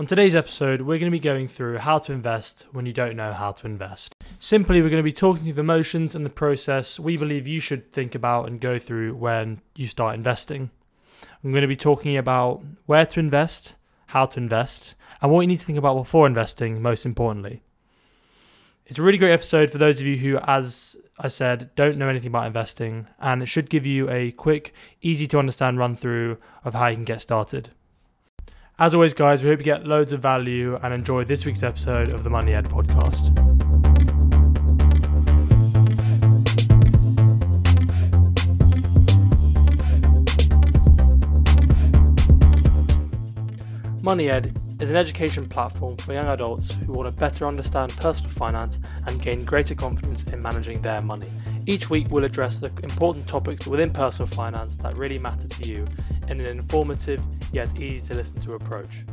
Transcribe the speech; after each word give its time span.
On 0.00 0.06
today's 0.06 0.34
episode, 0.34 0.80
we're 0.80 0.98
going 0.98 1.12
to 1.12 1.14
be 1.14 1.20
going 1.20 1.46
through 1.46 1.76
how 1.76 1.98
to 1.98 2.14
invest 2.14 2.66
when 2.72 2.86
you 2.86 2.92
don't 2.94 3.16
know 3.16 3.34
how 3.34 3.52
to 3.52 3.66
invest. 3.66 4.14
Simply, 4.38 4.80
we're 4.80 4.88
going 4.88 5.02
to 5.02 5.02
be 5.02 5.12
talking 5.12 5.44
through 5.44 5.52
the 5.52 5.62
motions 5.62 6.14
and 6.14 6.24
the 6.24 6.30
process 6.30 6.98
we 6.98 7.18
believe 7.18 7.46
you 7.46 7.60
should 7.60 7.92
think 7.92 8.14
about 8.14 8.46
and 8.46 8.62
go 8.62 8.78
through 8.78 9.14
when 9.16 9.60
you 9.76 9.86
start 9.86 10.14
investing. 10.14 10.70
I'm 11.44 11.50
going 11.50 11.60
to 11.60 11.68
be 11.68 11.76
talking 11.76 12.16
about 12.16 12.62
where 12.86 13.04
to 13.04 13.20
invest, 13.20 13.74
how 14.06 14.24
to 14.24 14.40
invest, 14.40 14.94
and 15.20 15.30
what 15.30 15.42
you 15.42 15.48
need 15.48 15.60
to 15.60 15.66
think 15.66 15.76
about 15.76 15.96
before 15.96 16.26
investing, 16.26 16.80
most 16.80 17.04
importantly. 17.04 17.62
It's 18.86 18.98
a 18.98 19.02
really 19.02 19.18
great 19.18 19.34
episode 19.34 19.70
for 19.70 19.76
those 19.76 20.00
of 20.00 20.06
you 20.06 20.16
who, 20.16 20.38
as 20.44 20.96
I 21.18 21.28
said, 21.28 21.74
don't 21.74 21.98
know 21.98 22.08
anything 22.08 22.28
about 22.28 22.46
investing, 22.46 23.06
and 23.18 23.42
it 23.42 23.46
should 23.46 23.68
give 23.68 23.84
you 23.84 24.08
a 24.08 24.30
quick, 24.30 24.72
easy 25.02 25.26
to 25.26 25.38
understand 25.38 25.78
run 25.78 25.94
through 25.94 26.38
of 26.64 26.72
how 26.72 26.86
you 26.86 26.96
can 26.96 27.04
get 27.04 27.20
started. 27.20 27.68
As 28.80 28.94
always, 28.94 29.12
guys, 29.12 29.42
we 29.42 29.50
hope 29.50 29.58
you 29.58 29.64
get 29.66 29.86
loads 29.86 30.10
of 30.12 30.22
value 30.22 30.78
and 30.82 30.94
enjoy 30.94 31.22
this 31.24 31.44
week's 31.44 31.62
episode 31.62 32.08
of 32.08 32.24
the 32.24 32.30
Money 32.30 32.54
Ed 32.54 32.64
podcast. 32.64 33.28
Money 44.02 44.30
Ed 44.30 44.56
is 44.80 44.88
an 44.88 44.96
education 44.96 45.46
platform 45.46 45.98
for 45.98 46.14
young 46.14 46.28
adults 46.28 46.72
who 46.72 46.94
want 46.94 47.14
to 47.14 47.20
better 47.20 47.44
understand 47.44 47.94
personal 47.98 48.30
finance 48.30 48.78
and 49.06 49.22
gain 49.22 49.44
greater 49.44 49.74
confidence 49.74 50.24
in 50.28 50.40
managing 50.40 50.80
their 50.80 51.02
money. 51.02 51.30
Each 51.66 51.90
week, 51.90 52.06
we'll 52.10 52.24
address 52.24 52.56
the 52.56 52.72
important 52.82 53.26
topics 53.26 53.66
within 53.66 53.92
personal 53.92 54.26
finance 54.26 54.78
that 54.78 54.96
really 54.96 55.18
matter 55.18 55.46
to 55.46 55.68
you 55.68 55.84
in 56.30 56.40
an 56.40 56.46
informative 56.46 57.20
yet 57.52 57.80
easy 57.80 58.06
to 58.08 58.14
listen 58.14 58.40
to 58.42 58.54
approach. 58.54 59.04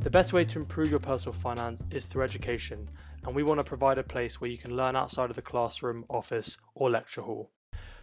The 0.00 0.10
best 0.10 0.32
way 0.32 0.44
to 0.44 0.58
improve 0.58 0.90
your 0.90 1.00
personal 1.00 1.32
finance 1.32 1.82
is 1.90 2.04
through 2.04 2.24
education, 2.24 2.88
and 3.24 3.34
we 3.34 3.42
want 3.42 3.60
to 3.60 3.64
provide 3.64 3.98
a 3.98 4.02
place 4.02 4.40
where 4.40 4.50
you 4.50 4.58
can 4.58 4.76
learn 4.76 4.96
outside 4.96 5.30
of 5.30 5.36
the 5.36 5.42
classroom, 5.42 6.04
office, 6.08 6.58
or 6.74 6.90
lecture 6.90 7.22
hall. 7.22 7.50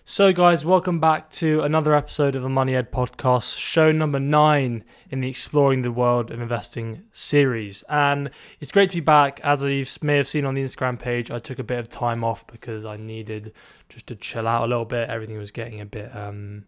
So, 0.04 0.34
guys, 0.34 0.66
welcome 0.66 1.00
back 1.00 1.30
to 1.34 1.62
another 1.62 1.94
episode 1.94 2.36
of 2.36 2.42
the 2.42 2.50
Money 2.50 2.76
Ed 2.76 2.92
podcast, 2.92 3.56
show 3.60 3.92
number 3.92 4.20
nine 4.20 4.84
in 5.12 5.22
the 5.22 5.30
Exploring 5.30 5.84
the 5.84 5.92
World 5.92 6.32
of 6.32 6.42
Investing 6.42 7.04
series. 7.12 7.84
And 7.88 8.32
it's 8.60 8.72
great 8.72 8.90
to 8.90 8.98
be 8.98 9.02
back. 9.02 9.40
As 9.44 9.62
you 9.62 9.86
may 10.02 10.18
have 10.18 10.28
seen 10.28 10.44
on 10.46 10.56
the 10.56 10.64
Instagram 10.64 10.98
page, 10.98 11.30
I 11.30 11.38
took 11.38 11.60
a 11.60 11.64
bit 11.64 11.78
of 11.78 11.88
time 11.88 12.24
off 12.24 12.48
because 12.48 12.84
I 12.84 12.98
needed 12.98 13.54
just 13.90 14.08
to 14.08 14.16
chill 14.16 14.48
out 14.48 14.64
a 14.64 14.68
little 14.68 14.86
bit. 14.86 15.08
Everything 15.08 15.38
was 15.38 15.52
getting 15.52 15.82
a 15.82 15.86
bit 15.86 16.14
um, 16.16 16.66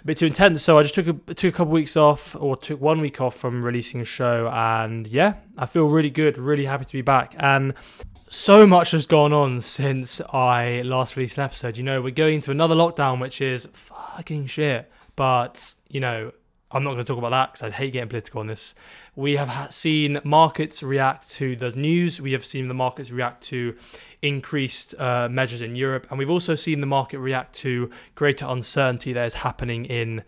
a 0.00 0.04
bit 0.04 0.16
too 0.18 0.26
intense. 0.26 0.62
So 0.62 0.78
I 0.78 0.82
just 0.82 0.94
took 0.94 1.06
a, 1.06 1.34
took 1.34 1.54
a 1.54 1.56
couple 1.56 1.72
weeks 1.72 1.96
off, 1.96 2.34
or 2.36 2.56
took 2.56 2.80
one 2.80 3.00
week 3.00 3.20
off 3.20 3.36
from 3.36 3.62
releasing 3.62 4.00
a 4.00 4.04
show, 4.04 4.48
and 4.52 5.06
yeah, 5.06 5.34
I 5.56 5.66
feel 5.66 5.86
really 5.86 6.10
good, 6.10 6.38
really 6.38 6.66
happy 6.66 6.84
to 6.84 6.92
be 6.92 7.02
back. 7.02 7.34
And 7.38 7.74
so 8.28 8.66
much 8.66 8.92
has 8.92 9.06
gone 9.06 9.32
on 9.32 9.60
since 9.60 10.20
I 10.32 10.82
last 10.82 11.16
released 11.16 11.36
an 11.36 11.44
episode. 11.44 11.76
You 11.76 11.84
know, 11.84 12.00
we're 12.00 12.10
going 12.10 12.36
into 12.36 12.50
another 12.50 12.74
lockdown, 12.74 13.20
which 13.20 13.40
is 13.40 13.68
fucking 13.72 14.46
shit. 14.46 14.90
But 15.16 15.74
you 15.88 16.00
know, 16.00 16.32
I'm 16.70 16.82
not 16.82 16.92
going 16.92 17.04
to 17.04 17.06
talk 17.06 17.18
about 17.18 17.30
that 17.30 17.52
because 17.52 17.68
I 17.68 17.70
hate 17.70 17.92
getting 17.92 18.08
political 18.08 18.40
on 18.40 18.46
this. 18.46 18.74
We 19.14 19.36
have 19.36 19.70
seen 19.74 20.20
markets 20.24 20.82
react 20.82 21.30
to 21.32 21.54
the 21.54 21.68
news. 21.70 22.18
We 22.18 22.32
have 22.32 22.42
seen 22.42 22.68
the 22.68 22.74
markets 22.74 23.10
react 23.10 23.42
to 23.44 23.76
increased 24.22 24.94
uh, 24.98 25.28
measures 25.30 25.60
in 25.60 25.76
Europe, 25.76 26.06
and 26.08 26.18
we've 26.18 26.30
also 26.30 26.54
seen 26.54 26.80
the 26.80 26.86
market 26.86 27.18
react 27.18 27.54
to 27.56 27.90
greater 28.14 28.46
uncertainty 28.48 29.12
that 29.12 29.26
is 29.26 29.34
happening 29.34 29.84
in 29.84 30.22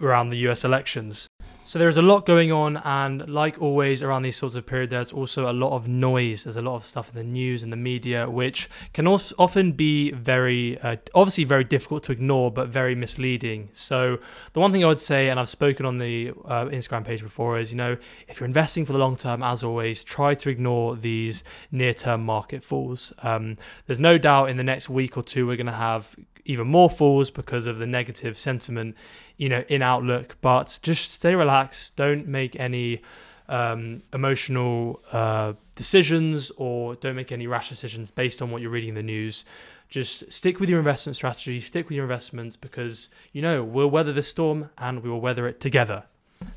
around 0.00 0.28
the 0.28 0.38
US 0.48 0.64
elections. 0.64 1.28
So 1.66 1.80
there's 1.80 1.96
a 1.96 2.02
lot 2.02 2.26
going 2.26 2.52
on, 2.52 2.76
and 2.84 3.28
like 3.28 3.60
always 3.60 4.00
around 4.00 4.22
these 4.22 4.36
sorts 4.36 4.54
of 4.54 4.64
periods, 4.66 4.92
there's 4.92 5.10
also 5.10 5.50
a 5.50 5.52
lot 5.52 5.72
of 5.72 5.88
noise. 5.88 6.44
There's 6.44 6.56
a 6.56 6.62
lot 6.62 6.76
of 6.76 6.84
stuff 6.84 7.08
in 7.08 7.16
the 7.16 7.24
news 7.24 7.64
and 7.64 7.72
the 7.72 7.76
media, 7.76 8.30
which 8.30 8.70
can 8.94 9.08
also 9.08 9.34
often 9.36 9.72
be 9.72 10.12
very, 10.12 10.78
uh, 10.78 10.94
obviously 11.12 11.42
very 11.42 11.64
difficult 11.64 12.04
to 12.04 12.12
ignore, 12.12 12.52
but 12.52 12.68
very 12.68 12.94
misleading. 12.94 13.70
So 13.72 14.18
the 14.52 14.60
one 14.60 14.70
thing 14.70 14.84
I 14.84 14.86
would 14.86 15.00
say, 15.00 15.28
and 15.28 15.40
I've 15.40 15.48
spoken 15.48 15.84
on 15.86 15.98
the 15.98 16.30
uh, 16.44 16.66
Instagram 16.66 17.04
page 17.04 17.20
before, 17.20 17.58
is 17.58 17.72
you 17.72 17.76
know 17.76 17.96
if 18.28 18.38
you're 18.38 18.46
investing 18.46 18.84
for 18.84 18.92
the 18.92 19.00
long 19.00 19.16
term, 19.16 19.42
as 19.42 19.64
always, 19.64 20.04
try 20.04 20.36
to 20.36 20.48
ignore 20.48 20.94
these 20.94 21.42
near-term 21.72 22.24
market 22.24 22.62
falls. 22.62 23.12
Um, 23.24 23.58
there's 23.86 23.98
no 23.98 24.18
doubt 24.18 24.50
in 24.50 24.56
the 24.56 24.62
next 24.62 24.88
week 24.88 25.16
or 25.16 25.24
two 25.24 25.48
we're 25.48 25.56
going 25.56 25.66
to 25.66 25.72
have 25.72 26.14
even 26.46 26.68
more 26.68 26.88
falls 26.88 27.30
because 27.30 27.66
of 27.66 27.78
the 27.78 27.86
negative 27.86 28.38
sentiment, 28.38 28.96
you 29.36 29.48
know, 29.48 29.64
in 29.68 29.82
outlook. 29.82 30.36
But 30.40 30.78
just 30.82 31.12
stay 31.12 31.34
relaxed. 31.34 31.96
Don't 31.96 32.26
make 32.26 32.58
any 32.58 33.02
um, 33.48 34.02
emotional 34.12 35.00
uh, 35.12 35.54
decisions 35.74 36.50
or 36.56 36.96
don't 36.96 37.16
make 37.16 37.32
any 37.32 37.46
rash 37.46 37.68
decisions 37.68 38.10
based 38.10 38.42
on 38.42 38.50
what 38.50 38.62
you're 38.62 38.70
reading 38.70 38.90
in 38.90 38.94
the 38.94 39.02
news. 39.02 39.44
Just 39.88 40.32
stick 40.32 40.58
with 40.58 40.68
your 40.68 40.78
investment 40.78 41.16
strategy. 41.16 41.60
Stick 41.60 41.88
with 41.88 41.96
your 41.96 42.04
investments 42.04 42.56
because 42.56 43.08
you 43.32 43.42
know 43.42 43.62
we'll 43.62 43.90
weather 43.90 44.12
this 44.12 44.28
storm 44.28 44.70
and 44.78 45.02
we 45.02 45.10
will 45.10 45.20
weather 45.20 45.46
it 45.46 45.60
together. 45.60 46.04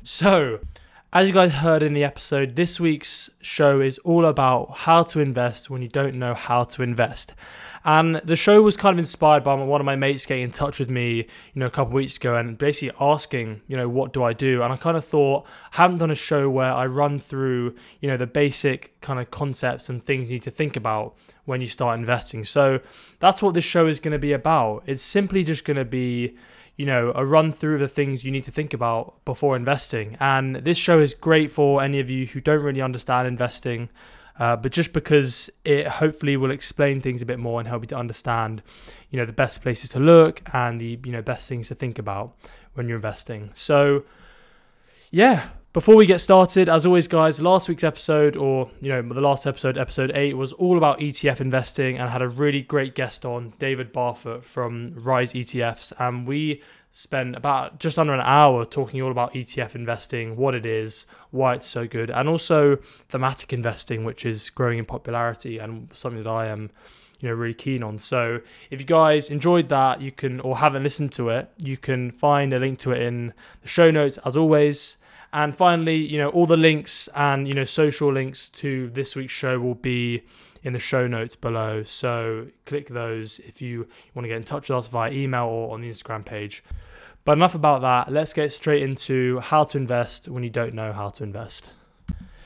So. 0.02 0.60
As 1.12 1.26
you 1.26 1.34
guys 1.34 1.50
heard 1.50 1.82
in 1.82 1.92
the 1.92 2.04
episode, 2.04 2.54
this 2.54 2.78
week's 2.78 3.30
show 3.40 3.80
is 3.80 3.98
all 4.04 4.24
about 4.24 4.70
how 4.70 5.02
to 5.02 5.18
invest 5.18 5.68
when 5.68 5.82
you 5.82 5.88
don't 5.88 6.14
know 6.14 6.34
how 6.34 6.62
to 6.62 6.84
invest. 6.84 7.34
And 7.84 8.16
the 8.18 8.36
show 8.36 8.62
was 8.62 8.76
kind 8.76 8.94
of 8.94 9.00
inspired 9.00 9.42
by 9.42 9.54
one 9.54 9.80
of 9.80 9.84
my 9.84 9.96
mates 9.96 10.24
getting 10.24 10.44
in 10.44 10.52
touch 10.52 10.78
with 10.78 10.88
me, 10.88 11.16
you 11.16 11.26
know, 11.56 11.66
a 11.66 11.70
couple 11.70 11.94
weeks 11.94 12.16
ago 12.16 12.36
and 12.36 12.56
basically 12.56 12.96
asking, 13.00 13.60
you 13.66 13.76
know, 13.76 13.88
what 13.88 14.12
do 14.12 14.22
I 14.22 14.32
do? 14.32 14.62
And 14.62 14.72
I 14.72 14.76
kind 14.76 14.96
of 14.96 15.04
thought, 15.04 15.48
I 15.72 15.82
haven't 15.82 15.98
done 15.98 16.12
a 16.12 16.14
show 16.14 16.48
where 16.48 16.70
I 16.70 16.86
run 16.86 17.18
through, 17.18 17.74
you 17.98 18.08
know, 18.08 18.16
the 18.16 18.28
basic 18.28 19.00
kind 19.00 19.18
of 19.18 19.32
concepts 19.32 19.88
and 19.88 20.00
things 20.00 20.28
you 20.28 20.34
need 20.34 20.44
to 20.44 20.52
think 20.52 20.76
about 20.76 21.16
when 21.44 21.60
you 21.60 21.66
start 21.66 21.98
investing. 21.98 22.44
So 22.44 22.78
that's 23.18 23.42
what 23.42 23.54
this 23.54 23.64
show 23.64 23.88
is 23.88 23.98
going 23.98 24.12
to 24.12 24.20
be 24.20 24.32
about. 24.32 24.84
It's 24.86 25.02
simply 25.02 25.42
just 25.42 25.64
going 25.64 25.76
to 25.76 25.84
be, 25.84 26.36
you 26.76 26.86
know, 26.86 27.12
a 27.14 27.24
run 27.24 27.52
through 27.52 27.78
the 27.78 27.88
things 27.88 28.24
you 28.24 28.30
need 28.30 28.44
to 28.44 28.50
think 28.50 28.72
about 28.72 29.24
before 29.24 29.56
investing. 29.56 30.16
And 30.20 30.56
this 30.56 30.78
show 30.78 30.98
is 30.98 31.14
great 31.14 31.50
for 31.50 31.82
any 31.82 32.00
of 32.00 32.10
you 32.10 32.26
who 32.26 32.40
don't 32.40 32.62
really 32.62 32.82
understand 32.82 33.28
investing 33.28 33.90
uh, 34.40 34.56
but 34.56 34.72
just 34.72 34.94
because 34.94 35.50
it 35.66 35.86
hopefully 35.86 36.34
will 36.34 36.50
explain 36.50 37.02
things 37.02 37.20
a 37.20 37.26
bit 37.26 37.38
more 37.38 37.60
and 37.60 37.68
help 37.68 37.82
you 37.82 37.86
to 37.88 37.96
understand, 37.96 38.62
you 39.10 39.18
know, 39.18 39.26
the 39.26 39.34
best 39.34 39.60
places 39.60 39.90
to 39.90 40.00
look 40.00 40.40
and 40.54 40.80
the 40.80 40.98
you 41.04 41.12
know 41.12 41.20
best 41.20 41.46
things 41.46 41.68
to 41.68 41.74
think 41.74 41.98
about 41.98 42.34
when 42.72 42.88
you're 42.88 42.96
investing. 42.96 43.50
So, 43.54 44.04
yeah. 45.10 45.48
Before 45.72 45.94
we 45.94 46.04
get 46.04 46.20
started, 46.20 46.68
as 46.68 46.84
always, 46.84 47.06
guys, 47.06 47.40
last 47.40 47.68
week's 47.68 47.84
episode, 47.84 48.36
or 48.36 48.68
you 48.80 48.88
know, 48.88 49.02
the 49.02 49.20
last 49.20 49.46
episode, 49.46 49.78
episode 49.78 50.10
eight, 50.16 50.36
was 50.36 50.52
all 50.54 50.76
about 50.76 50.98
ETF 50.98 51.40
investing, 51.40 51.96
and 51.96 52.10
had 52.10 52.22
a 52.22 52.28
really 52.28 52.60
great 52.60 52.96
guest 52.96 53.24
on, 53.24 53.52
David 53.60 53.92
Barfoot 53.92 54.42
from 54.42 54.92
Rize 54.96 55.32
ETFs, 55.32 55.92
and 56.00 56.26
we 56.26 56.60
spent 56.90 57.36
about 57.36 57.78
just 57.78 58.00
under 58.00 58.12
an 58.12 58.20
hour 58.20 58.64
talking 58.64 59.00
all 59.00 59.12
about 59.12 59.32
ETF 59.32 59.76
investing, 59.76 60.34
what 60.34 60.56
it 60.56 60.66
is, 60.66 61.06
why 61.30 61.54
it's 61.54 61.66
so 61.66 61.86
good, 61.86 62.10
and 62.10 62.28
also 62.28 62.74
thematic 63.08 63.52
investing, 63.52 64.04
which 64.04 64.26
is 64.26 64.50
growing 64.50 64.80
in 64.80 64.84
popularity 64.84 65.58
and 65.58 65.88
something 65.92 66.20
that 66.20 66.28
I 66.28 66.46
am, 66.46 66.72
you 67.20 67.28
know, 67.28 67.34
really 67.36 67.54
keen 67.54 67.84
on. 67.84 67.96
So 67.96 68.40
if 68.72 68.80
you 68.80 68.86
guys 68.88 69.30
enjoyed 69.30 69.68
that, 69.68 70.00
you 70.00 70.10
can 70.10 70.40
or 70.40 70.56
haven't 70.56 70.82
listened 70.82 71.12
to 71.12 71.28
it, 71.28 71.48
you 71.58 71.76
can 71.76 72.10
find 72.10 72.52
a 72.52 72.58
link 72.58 72.80
to 72.80 72.90
it 72.90 73.02
in 73.02 73.34
the 73.62 73.68
show 73.68 73.92
notes 73.92 74.18
as 74.24 74.36
always. 74.36 74.96
And 75.32 75.54
finally, 75.54 75.96
you 75.96 76.18
know, 76.18 76.28
all 76.30 76.46
the 76.46 76.56
links 76.56 77.08
and 77.14 77.46
you 77.46 77.54
know 77.54 77.64
social 77.64 78.12
links 78.12 78.48
to 78.50 78.90
this 78.90 79.14
week's 79.14 79.32
show 79.32 79.60
will 79.60 79.76
be 79.76 80.22
in 80.62 80.72
the 80.72 80.78
show 80.78 81.06
notes 81.06 81.36
below. 81.36 81.82
So 81.82 82.48
click 82.66 82.88
those 82.88 83.38
if 83.40 83.62
you 83.62 83.86
want 84.14 84.24
to 84.24 84.28
get 84.28 84.36
in 84.36 84.44
touch 84.44 84.68
with 84.68 84.78
us 84.78 84.88
via 84.88 85.10
email 85.12 85.46
or 85.46 85.72
on 85.74 85.80
the 85.80 85.90
Instagram 85.90 86.24
page. 86.24 86.62
But 87.24 87.32
enough 87.32 87.54
about 87.54 87.82
that. 87.82 88.12
Let's 88.12 88.32
get 88.32 88.50
straight 88.50 88.82
into 88.82 89.40
how 89.40 89.64
to 89.64 89.78
invest 89.78 90.28
when 90.28 90.42
you 90.42 90.50
don't 90.50 90.74
know 90.74 90.92
how 90.92 91.10
to 91.10 91.22
invest. 91.22 91.68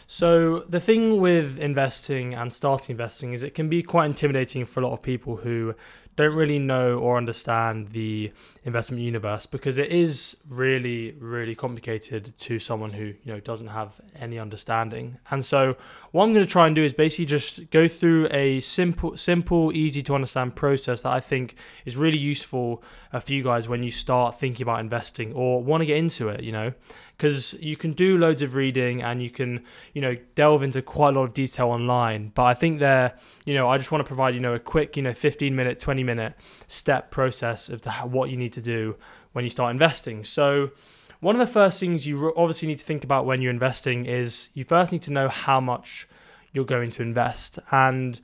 So, 0.06 0.60
the 0.68 0.80
thing 0.80 1.18
with 1.20 1.58
investing 1.58 2.34
and 2.34 2.52
starting 2.52 2.92
investing 2.92 3.32
is 3.32 3.42
it 3.42 3.54
can 3.54 3.70
be 3.70 3.82
quite 3.82 4.04
intimidating 4.06 4.66
for 4.66 4.80
a 4.80 4.82
lot 4.86 4.92
of 4.92 5.02
people 5.02 5.36
who 5.36 5.74
don't 6.16 6.34
really 6.34 6.58
know 6.58 6.98
or 6.98 7.16
understand 7.16 7.88
the 7.92 8.32
investment 8.64 9.02
universe 9.02 9.46
because 9.46 9.78
it 9.78 9.90
is 9.90 10.36
really 10.48 11.12
really 11.18 11.54
complicated 11.54 12.32
to 12.38 12.58
someone 12.58 12.90
who 12.90 13.06
you 13.06 13.32
know 13.32 13.40
doesn't 13.40 13.68
have 13.68 14.00
any 14.18 14.38
understanding. 14.38 15.18
And 15.30 15.44
so 15.44 15.76
what 16.14 16.22
i'm 16.22 16.32
going 16.32 16.46
to 16.46 16.50
try 16.50 16.66
and 16.66 16.76
do 16.76 16.84
is 16.84 16.92
basically 16.92 17.26
just 17.26 17.68
go 17.70 17.88
through 17.88 18.28
a 18.30 18.60
simple 18.60 19.16
simple 19.16 19.72
easy 19.72 20.00
to 20.00 20.14
understand 20.14 20.54
process 20.54 21.00
that 21.00 21.12
i 21.12 21.18
think 21.18 21.56
is 21.84 21.96
really 21.96 22.16
useful 22.16 22.84
uh, 23.12 23.18
for 23.18 23.32
you 23.32 23.42
guys 23.42 23.66
when 23.66 23.82
you 23.82 23.90
start 23.90 24.38
thinking 24.38 24.62
about 24.62 24.78
investing 24.78 25.32
or 25.32 25.60
want 25.60 25.80
to 25.80 25.86
get 25.86 25.96
into 25.96 26.28
it 26.28 26.44
you 26.44 26.52
know 26.52 26.72
because 27.16 27.54
you 27.54 27.76
can 27.76 27.92
do 27.92 28.18
loads 28.18 28.42
of 28.42 28.54
reading 28.54 29.02
and 29.02 29.22
you 29.22 29.30
can 29.30 29.62
you 29.92 30.00
know 30.00 30.16
delve 30.34 30.62
into 30.62 30.82
quite 30.82 31.14
a 31.14 31.18
lot 31.18 31.24
of 31.24 31.34
detail 31.34 31.68
online 31.68 32.32
but 32.34 32.44
i 32.44 32.54
think 32.54 32.78
there 32.78 33.16
you 33.44 33.54
know 33.54 33.68
i 33.68 33.78
just 33.78 33.92
want 33.92 34.04
to 34.04 34.06
provide 34.06 34.34
you 34.34 34.40
know 34.40 34.54
a 34.54 34.58
quick 34.58 34.96
you 34.96 35.02
know 35.02 35.14
15 35.14 35.54
minute 35.54 35.78
20 35.78 36.02
minute 36.02 36.34
step 36.66 37.10
process 37.10 37.68
of 37.68 37.84
what 38.12 38.30
you 38.30 38.36
need 38.36 38.52
to 38.52 38.60
do 38.60 38.96
when 39.32 39.44
you 39.44 39.50
start 39.50 39.70
investing 39.70 40.24
so 40.24 40.70
one 41.20 41.34
of 41.34 41.40
the 41.40 41.52
first 41.52 41.80
things 41.80 42.06
you 42.06 42.34
obviously 42.36 42.68
need 42.68 42.78
to 42.78 42.84
think 42.84 43.02
about 43.02 43.24
when 43.24 43.40
you're 43.40 43.50
investing 43.50 44.04
is 44.04 44.50
you 44.52 44.62
first 44.62 44.92
need 44.92 45.00
to 45.02 45.12
know 45.12 45.28
how 45.28 45.58
much 45.58 46.06
you're 46.54 46.64
going 46.64 46.90
to 46.92 47.02
invest. 47.02 47.58
And 47.70 48.20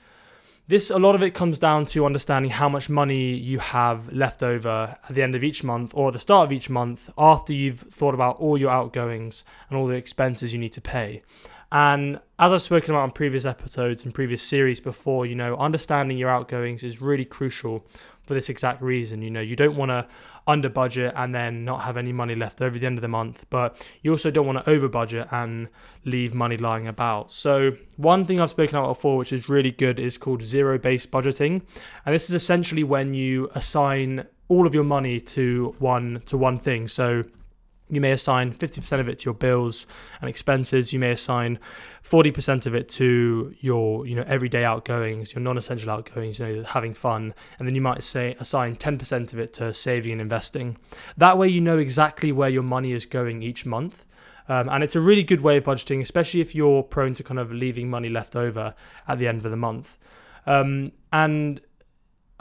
this, 0.70 0.88
a 0.88 0.98
lot 0.98 1.16
of 1.16 1.22
it 1.22 1.34
comes 1.34 1.58
down 1.58 1.84
to 1.84 2.06
understanding 2.06 2.48
how 2.48 2.68
much 2.68 2.88
money 2.88 3.34
you 3.34 3.58
have 3.58 4.08
left 4.12 4.40
over 4.40 4.96
at 5.08 5.14
the 5.16 5.20
end 5.20 5.34
of 5.34 5.42
each 5.42 5.64
month 5.64 5.90
or 5.96 6.12
the 6.12 6.18
start 6.20 6.46
of 6.46 6.52
each 6.52 6.70
month 6.70 7.10
after 7.18 7.52
you've 7.52 7.80
thought 7.80 8.14
about 8.14 8.38
all 8.38 8.56
your 8.56 8.70
outgoings 8.70 9.44
and 9.68 9.76
all 9.76 9.88
the 9.88 9.96
expenses 9.96 10.52
you 10.52 10.60
need 10.60 10.72
to 10.72 10.80
pay. 10.80 11.22
And 11.72 12.20
as 12.38 12.52
I've 12.52 12.62
spoken 12.62 12.94
about 12.94 13.04
in 13.04 13.10
previous 13.10 13.44
episodes 13.44 14.04
and 14.04 14.14
previous 14.14 14.44
series 14.44 14.80
before, 14.80 15.26
you 15.26 15.34
know, 15.34 15.56
understanding 15.56 16.16
your 16.16 16.30
outgoings 16.30 16.84
is 16.84 17.00
really 17.00 17.24
crucial 17.24 17.84
for 18.22 18.34
this 18.34 18.48
exact 18.48 18.80
reason. 18.80 19.22
You 19.22 19.30
know, 19.30 19.40
you 19.40 19.56
don't 19.56 19.76
want 19.76 19.90
to 19.90 20.06
under 20.46 20.68
budget 20.68 21.12
and 21.16 21.34
then 21.34 21.64
not 21.64 21.82
have 21.82 21.96
any 21.96 22.12
money 22.12 22.34
left 22.34 22.62
over 22.62 22.78
the 22.78 22.86
end 22.86 22.98
of 22.98 23.02
the 23.02 23.08
month, 23.08 23.46
but 23.50 23.86
you 24.02 24.10
also 24.10 24.30
don't 24.30 24.46
want 24.46 24.64
to 24.64 24.70
over 24.70 24.88
budget 24.88 25.28
and 25.30 25.68
leave 26.04 26.34
money 26.34 26.56
lying 26.56 26.88
about. 26.88 27.30
So, 27.30 27.72
one 27.96 28.24
thing 28.24 28.40
I've 28.40 28.50
spoken 28.50 28.76
about 28.76 28.88
before, 28.88 29.16
which 29.16 29.32
is 29.32 29.48
really 29.48 29.70
good, 29.70 30.00
is 30.00 30.18
called 30.18 30.42
zero 30.42 30.78
based 30.78 31.10
budgeting. 31.10 31.62
And 32.06 32.14
this 32.14 32.28
is 32.28 32.34
essentially 32.34 32.84
when 32.84 33.14
you 33.14 33.50
assign 33.54 34.26
all 34.48 34.66
of 34.66 34.74
your 34.74 34.84
money 34.84 35.20
to 35.20 35.74
one 35.78 36.22
to 36.26 36.36
one 36.36 36.58
thing. 36.58 36.88
So 36.88 37.24
you 37.90 38.00
may 38.00 38.12
assign 38.12 38.54
50% 38.54 39.00
of 39.00 39.08
it 39.08 39.18
to 39.18 39.24
your 39.26 39.34
bills 39.34 39.86
and 40.20 40.30
expenses. 40.30 40.92
You 40.92 40.98
may 40.98 41.12
assign 41.12 41.58
40% 42.04 42.66
of 42.66 42.74
it 42.74 42.88
to 42.90 43.54
your, 43.60 44.06
you 44.06 44.14
know, 44.14 44.24
everyday 44.26 44.64
outgoings, 44.64 45.34
your 45.34 45.42
non-essential 45.42 45.90
outgoings, 45.90 46.38
you 46.38 46.46
know, 46.46 46.62
having 46.62 46.94
fun, 46.94 47.34
and 47.58 47.66
then 47.66 47.74
you 47.74 47.80
might 47.80 48.02
say 48.04 48.36
assign 48.38 48.76
10% 48.76 49.32
of 49.32 49.38
it 49.38 49.52
to 49.54 49.74
saving 49.74 50.12
and 50.12 50.20
investing. 50.20 50.76
That 51.16 51.36
way, 51.36 51.48
you 51.48 51.60
know 51.60 51.78
exactly 51.78 52.32
where 52.32 52.48
your 52.48 52.62
money 52.62 52.92
is 52.92 53.06
going 53.06 53.42
each 53.42 53.66
month. 53.66 54.04
Um, 54.48 54.68
and 54.68 54.82
it's 54.82 54.96
a 54.96 55.00
really 55.00 55.22
good 55.22 55.42
way 55.42 55.58
of 55.58 55.64
budgeting, 55.64 56.00
especially 56.00 56.40
if 56.40 56.54
you're 56.54 56.82
prone 56.82 57.14
to 57.14 57.22
kind 57.22 57.38
of 57.38 57.52
leaving 57.52 57.88
money 57.88 58.08
left 58.08 58.34
over 58.34 58.74
at 59.06 59.18
the 59.18 59.28
end 59.28 59.44
of 59.44 59.50
the 59.50 59.56
month. 59.56 59.96
Um, 60.46 60.92
and 61.12 61.60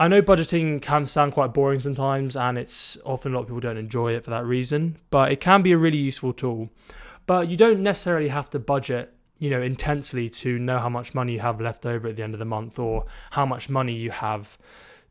I 0.01 0.07
know 0.07 0.21
budgeting 0.21 0.81
can 0.81 1.05
sound 1.05 1.33
quite 1.33 1.53
boring 1.53 1.81
sometimes, 1.81 2.37
and 2.37 2.57
it's 2.57 2.97
often 3.05 3.33
a 3.33 3.35
lot 3.35 3.41
of 3.41 3.47
people 3.47 3.59
don't 3.59 3.75
enjoy 3.75 4.13
it 4.13 4.23
for 4.23 4.29
that 4.29 4.45
reason, 4.45 4.97
but 5.09 5.29
it 5.29 5.41
can 5.41 5.61
be 5.61 5.73
a 5.73 5.77
really 5.77 5.97
useful 5.97 6.31
tool. 6.31 6.69
But 7.25 7.49
you 7.49 7.57
don't 7.57 7.83
necessarily 7.83 8.29
have 8.29 8.49
to 8.51 8.59
budget, 8.59 9.13
you 9.39 9.49
know, 9.49 9.61
intensely 9.61 10.29
to 10.29 10.57
know 10.57 10.79
how 10.79 10.87
much 10.87 11.13
money 11.13 11.33
you 11.33 11.41
have 11.41 11.59
left 11.59 11.85
over 11.85 12.07
at 12.07 12.15
the 12.15 12.23
end 12.23 12.33
of 12.33 12.39
the 12.39 12.45
month 12.45 12.79
or 12.79 13.07
how 13.31 13.45
much 13.45 13.69
money 13.69 13.91
you 13.91 14.11
have 14.11 14.57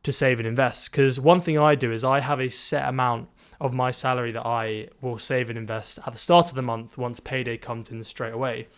to 0.04 0.12
save 0.12 0.40
and 0.40 0.46
invest. 0.46 0.90
Because 0.90 1.20
one 1.20 1.42
thing 1.42 1.58
I 1.58 1.74
do 1.74 1.92
is 1.92 2.02
I 2.02 2.20
have 2.20 2.40
a 2.40 2.48
set 2.48 2.88
amount 2.88 3.28
of 3.60 3.74
my 3.74 3.90
salary 3.90 4.32
that 4.32 4.46
I 4.46 4.88
will 5.02 5.18
save 5.18 5.50
and 5.50 5.58
invest 5.58 5.98
at 6.06 6.12
the 6.12 6.18
start 6.18 6.48
of 6.48 6.54
the 6.54 6.62
month 6.62 6.96
once 6.96 7.20
payday 7.20 7.58
comes 7.58 7.90
in 7.90 8.02
straight 8.04 8.32
away. 8.32 8.68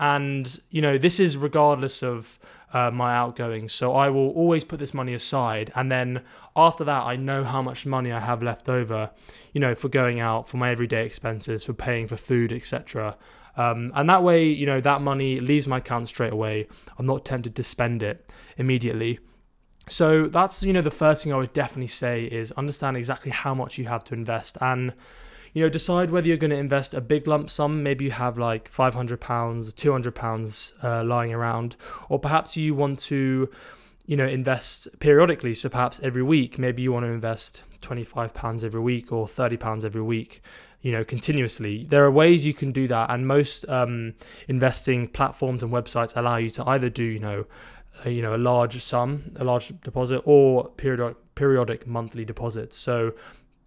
And, 0.00 0.60
you 0.70 0.82
know, 0.82 0.98
this 0.98 1.20
is 1.20 1.36
regardless 1.36 2.02
of 2.02 2.38
uh, 2.72 2.90
my 2.90 3.14
outgoings. 3.14 3.72
So 3.72 3.94
I 3.94 4.08
will 4.08 4.30
always 4.30 4.64
put 4.64 4.78
this 4.78 4.94
money 4.94 5.14
aside. 5.14 5.72
And 5.74 5.90
then 5.90 6.22
after 6.56 6.84
that, 6.84 7.04
I 7.04 7.16
know 7.16 7.44
how 7.44 7.62
much 7.62 7.86
money 7.86 8.12
I 8.12 8.20
have 8.20 8.42
left 8.42 8.68
over, 8.68 9.10
you 9.52 9.60
know, 9.60 9.74
for 9.74 9.88
going 9.88 10.20
out, 10.20 10.48
for 10.48 10.56
my 10.56 10.70
everyday 10.70 11.04
expenses, 11.04 11.64
for 11.64 11.72
paying 11.72 12.06
for 12.06 12.16
food, 12.16 12.52
etc. 12.52 13.16
Um, 13.56 13.92
and 13.94 14.08
that 14.08 14.22
way, 14.22 14.46
you 14.46 14.66
know, 14.66 14.80
that 14.80 15.02
money 15.02 15.40
leaves 15.40 15.66
my 15.66 15.78
account 15.78 16.08
straight 16.08 16.32
away. 16.32 16.68
I'm 16.98 17.06
not 17.06 17.24
tempted 17.24 17.56
to 17.56 17.62
spend 17.62 18.02
it 18.02 18.32
immediately. 18.56 19.18
So 19.88 20.26
that's, 20.26 20.62
you 20.62 20.72
know, 20.72 20.82
the 20.82 20.90
first 20.90 21.24
thing 21.24 21.32
I 21.32 21.36
would 21.36 21.52
definitely 21.52 21.88
say 21.88 22.24
is 22.24 22.52
understand 22.52 22.96
exactly 22.96 23.32
how 23.32 23.54
much 23.54 23.76
you 23.76 23.86
have 23.86 24.04
to 24.04 24.14
invest 24.14 24.56
and 24.60 24.92
you 25.52 25.62
know, 25.62 25.68
decide 25.68 26.10
whether 26.10 26.28
you're 26.28 26.36
going 26.36 26.50
to 26.50 26.56
invest 26.56 26.94
a 26.94 27.00
big 27.00 27.26
lump 27.26 27.50
sum. 27.50 27.82
Maybe 27.82 28.04
you 28.04 28.10
have 28.12 28.38
like 28.38 28.68
500 28.68 29.20
pounds, 29.20 29.72
200 29.72 30.14
pounds 30.14 30.74
uh, 30.82 31.02
lying 31.04 31.32
around, 31.32 31.76
or 32.08 32.18
perhaps 32.18 32.56
you 32.56 32.74
want 32.74 32.98
to, 33.00 33.50
you 34.06 34.16
know, 34.16 34.26
invest 34.26 34.88
periodically. 35.00 35.54
So 35.54 35.68
perhaps 35.68 36.00
every 36.02 36.22
week, 36.22 36.58
maybe 36.58 36.82
you 36.82 36.92
want 36.92 37.04
to 37.04 37.10
invest 37.10 37.62
25 37.80 38.34
pounds 38.34 38.62
every 38.62 38.80
week 38.80 39.12
or 39.12 39.26
30 39.26 39.56
pounds 39.56 39.84
every 39.84 40.02
week. 40.02 40.42
You 40.82 40.92
know, 40.92 41.04
continuously. 41.04 41.84
There 41.84 42.02
are 42.06 42.10
ways 42.10 42.46
you 42.46 42.54
can 42.54 42.72
do 42.72 42.88
that, 42.88 43.10
and 43.10 43.26
most 43.26 43.68
um, 43.68 44.14
investing 44.48 45.08
platforms 45.08 45.62
and 45.62 45.70
websites 45.70 46.16
allow 46.16 46.38
you 46.38 46.48
to 46.50 46.66
either 46.70 46.88
do, 46.88 47.04
you 47.04 47.18
know, 47.18 47.44
a, 48.04 48.10
you 48.10 48.22
know, 48.22 48.34
a 48.34 48.38
large 48.38 48.80
sum, 48.82 49.32
a 49.36 49.44
large 49.44 49.78
deposit, 49.82 50.22
or 50.24 50.70
periodic 50.70 51.18
periodic 51.34 51.86
monthly 51.86 52.24
deposits. 52.24 52.76
So 52.76 53.12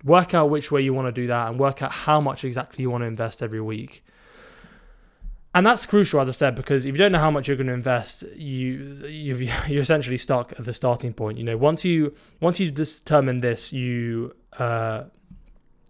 work 0.03 0.33
out 0.33 0.49
which 0.49 0.71
way 0.71 0.81
you 0.81 0.93
want 0.93 1.07
to 1.07 1.11
do 1.11 1.27
that 1.27 1.49
and 1.49 1.59
work 1.59 1.81
out 1.81 1.91
how 1.91 2.19
much 2.19 2.43
exactly 2.43 2.81
you 2.81 2.89
want 2.89 3.01
to 3.03 3.07
invest 3.07 3.41
every 3.41 3.61
week. 3.61 4.03
And 5.55 5.65
that's 5.65 5.85
crucial, 5.85 6.19
as 6.19 6.27
I 6.27 6.31
said, 6.31 6.55
because 6.55 6.85
if 6.85 6.95
you 6.95 6.97
don't 6.97 7.11
know 7.11 7.19
how 7.19 7.29
much 7.29 7.47
you're 7.47 7.57
going 7.57 7.67
to 7.67 7.73
invest, 7.73 8.23
you 8.35 9.05
you 9.07 9.35
you're 9.67 9.81
essentially 9.81 10.17
stuck 10.17 10.51
at 10.53 10.65
the 10.65 10.73
starting 10.73 11.13
point. 11.13 11.37
You 11.37 11.43
know, 11.43 11.57
once 11.57 11.85
you 11.85 12.13
once 12.41 12.59
you've 12.59 12.73
determined 12.73 13.43
this, 13.43 13.71
you 13.71 14.35
uh, 14.57 15.03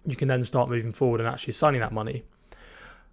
you 0.05 0.15
can 0.15 0.27
then 0.27 0.43
start 0.43 0.69
moving 0.69 0.91
forward 0.91 1.21
and 1.21 1.29
actually 1.29 1.51
assigning 1.51 1.79
that 1.81 1.93
money. 1.93 2.23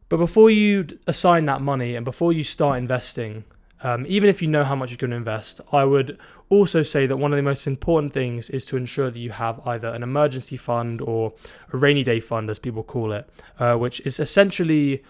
But 0.09 0.17
before 0.17 0.51
you 0.51 0.89
assign 1.07 1.45
that 1.45 1.61
money 1.61 1.95
and 1.95 2.05
before 2.05 2.33
you 2.33 2.43
start 2.43 2.79
investing, 2.79 3.45
um, 3.83 4.05
even 4.09 4.29
if 4.29 4.43
you 4.43 4.49
know 4.49 4.65
how 4.65 4.75
much 4.75 4.91
you're 4.91 4.99
going 4.99 5.11
to 5.11 5.17
invest, 5.17 5.61
I 5.73 5.85
would 5.85 6.19
also 6.49 6.83
say 6.83 7.07
that 7.07 7.17
one 7.17 7.33
of 7.33 7.37
the 7.37 7.43
most 7.43 7.67
important 7.67 8.13
things 8.13 8.51
is 8.51 8.65
to 8.67 8.77
ensure 8.77 9.11
that 9.11 9.19
you 9.19 9.31
have 9.31 9.61
either 9.67 9.89
an 9.89 10.03
emergency 10.03 10.57
fund 10.57 11.01
or 11.01 11.33
a 11.73 11.77
rainy 11.77 12.03
day 12.03 12.21
fund, 12.21 12.51
as 12.51 12.59
people 12.59 12.83
call 12.83 13.13
it, 13.13 13.29
uh, 13.59 13.77
which 13.77 14.01
is 14.01 14.21
essentially 14.21 15.03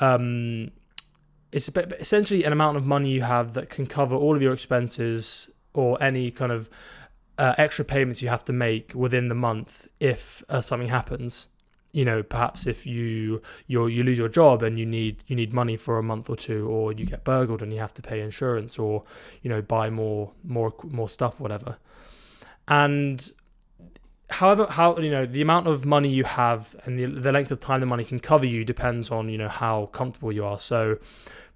um, 0.00 0.70
it's 1.52 1.70
essentially 2.00 2.44
an 2.44 2.52
amount 2.52 2.76
of 2.76 2.84
money 2.84 3.10
you 3.10 3.22
have 3.22 3.54
that 3.54 3.70
can 3.70 3.86
cover 3.86 4.14
all 4.14 4.36
of 4.36 4.42
your 4.42 4.52
expenses 4.52 5.50
or 5.72 6.00
any 6.02 6.30
kind 6.30 6.52
of 6.52 6.68
uh, 7.38 7.54
extra 7.56 7.84
payments 7.84 8.20
you 8.20 8.28
have 8.28 8.44
to 8.44 8.52
make 8.52 8.92
within 8.94 9.28
the 9.28 9.34
month 9.34 9.88
if 10.00 10.42
uh, 10.48 10.60
something 10.60 10.88
happens 10.88 11.48
you 11.92 12.04
know 12.04 12.22
perhaps 12.22 12.66
if 12.66 12.86
you 12.86 13.40
you 13.66 13.86
you 13.86 14.02
lose 14.02 14.18
your 14.18 14.28
job 14.28 14.62
and 14.62 14.78
you 14.78 14.86
need 14.86 15.22
you 15.26 15.34
need 15.34 15.52
money 15.52 15.76
for 15.76 15.98
a 15.98 16.02
month 16.02 16.28
or 16.28 16.36
two 16.36 16.68
or 16.68 16.92
you 16.92 17.06
get 17.06 17.24
burgled 17.24 17.62
and 17.62 17.72
you 17.72 17.78
have 17.78 17.94
to 17.94 18.02
pay 18.02 18.20
insurance 18.20 18.78
or 18.78 19.04
you 19.42 19.48
know 19.48 19.62
buy 19.62 19.88
more 19.88 20.32
more 20.44 20.74
more 20.84 21.08
stuff 21.08 21.40
whatever. 21.40 21.78
And 22.66 23.32
however 24.30 24.66
how 24.68 24.96
you 24.98 25.10
know 25.10 25.24
the 25.24 25.40
amount 25.40 25.66
of 25.66 25.86
money 25.86 26.10
you 26.10 26.24
have 26.24 26.76
and 26.84 26.98
the, 26.98 27.06
the 27.06 27.32
length 27.32 27.50
of 27.50 27.60
time 27.60 27.80
the 27.80 27.86
money 27.86 28.04
can 28.04 28.20
cover 28.20 28.44
you 28.44 28.62
depends 28.64 29.10
on 29.10 29.28
you 29.30 29.38
know 29.38 29.48
how 29.48 29.86
comfortable 29.86 30.32
you 30.32 30.44
are. 30.44 30.58
So 30.58 30.98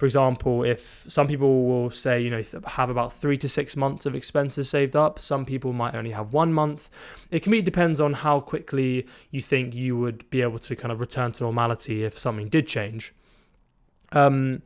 for 0.02 0.06
example, 0.06 0.64
if 0.64 1.04
some 1.06 1.28
people 1.28 1.64
will 1.64 1.88
say, 1.88 2.20
you 2.20 2.28
know, 2.28 2.42
have 2.66 2.90
about 2.90 3.12
three 3.12 3.36
to 3.36 3.48
six 3.48 3.76
months 3.76 4.04
of 4.04 4.16
expenses 4.16 4.68
saved 4.68 4.96
up, 4.96 5.20
some 5.20 5.44
people 5.44 5.72
might 5.72 5.94
only 5.94 6.10
have 6.10 6.32
one 6.32 6.52
month. 6.52 6.90
It 7.30 7.44
can 7.44 7.52
be 7.52 7.62
depends 7.62 8.00
on 8.00 8.12
how 8.12 8.40
quickly 8.40 9.06
you 9.30 9.40
think 9.40 9.76
you 9.76 9.96
would 9.96 10.28
be 10.28 10.42
able 10.42 10.58
to 10.58 10.74
kind 10.74 10.90
of 10.90 11.00
return 11.00 11.30
to 11.30 11.44
normality 11.44 12.02
if 12.02 12.18
something 12.18 12.48
did 12.48 12.66
change. 12.66 13.14
Um, 14.12 14.62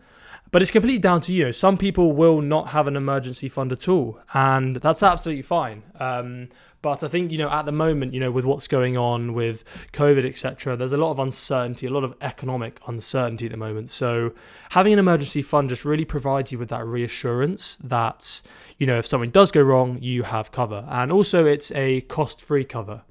but 0.53 0.62
it's 0.62 0.71
completely 0.71 1.00
down 1.00 1.21
to 1.23 1.33
you. 1.33 1.53
Some 1.53 1.76
people 1.76 2.12
will 2.12 2.41
not 2.41 2.69
have 2.69 2.87
an 2.87 2.97
emergency 2.97 3.49
fund 3.49 3.73
at 3.73 3.88
all, 3.88 4.21
and 4.33 4.76
that's 4.76 5.03
absolutely 5.03 5.43
fine. 5.43 5.83
Um, 5.99 6.49
but 6.83 7.03
I 7.03 7.09
think 7.09 7.33
you 7.33 7.38
know 7.38 7.50
at 7.50 7.67
the 7.67 7.73
moment, 7.73 8.15
you 8.15 8.21
know, 8.21 8.31
with 8.31 8.45
what's 8.45 8.69
going 8.69 8.97
on 8.97 9.35
with 9.35 9.65
COVID, 9.93 10.25
etc., 10.25 10.76
there's 10.76 10.93
a 10.93 10.97
lot 10.97 11.11
of 11.11 11.19
uncertainty, 11.19 11.87
a 11.87 11.91
lot 11.91 12.05
of 12.05 12.15
economic 12.21 12.81
uncertainty 12.87 13.47
at 13.47 13.50
the 13.50 13.59
moment. 13.59 13.91
So 13.91 14.33
having 14.71 14.93
an 14.93 14.99
emergency 15.00 15.43
fund 15.43 15.69
just 15.69 15.85
really 15.85 16.05
provides 16.05 16.53
you 16.53 16.59
with 16.59 16.69
that 16.69 16.87
reassurance 16.87 17.76
that 17.83 18.41
you 18.79 18.87
know 18.87 18.99
if 18.99 19.07
something 19.07 19.31
does 19.31 19.50
go 19.50 19.62
wrong, 19.62 19.99
you 20.00 20.23
have 20.23 20.53
cover, 20.53 20.87
and 20.88 21.11
also 21.11 21.45
it's 21.45 21.73
a 21.73 22.03
cost-free 22.03 22.65
cover 22.65 23.03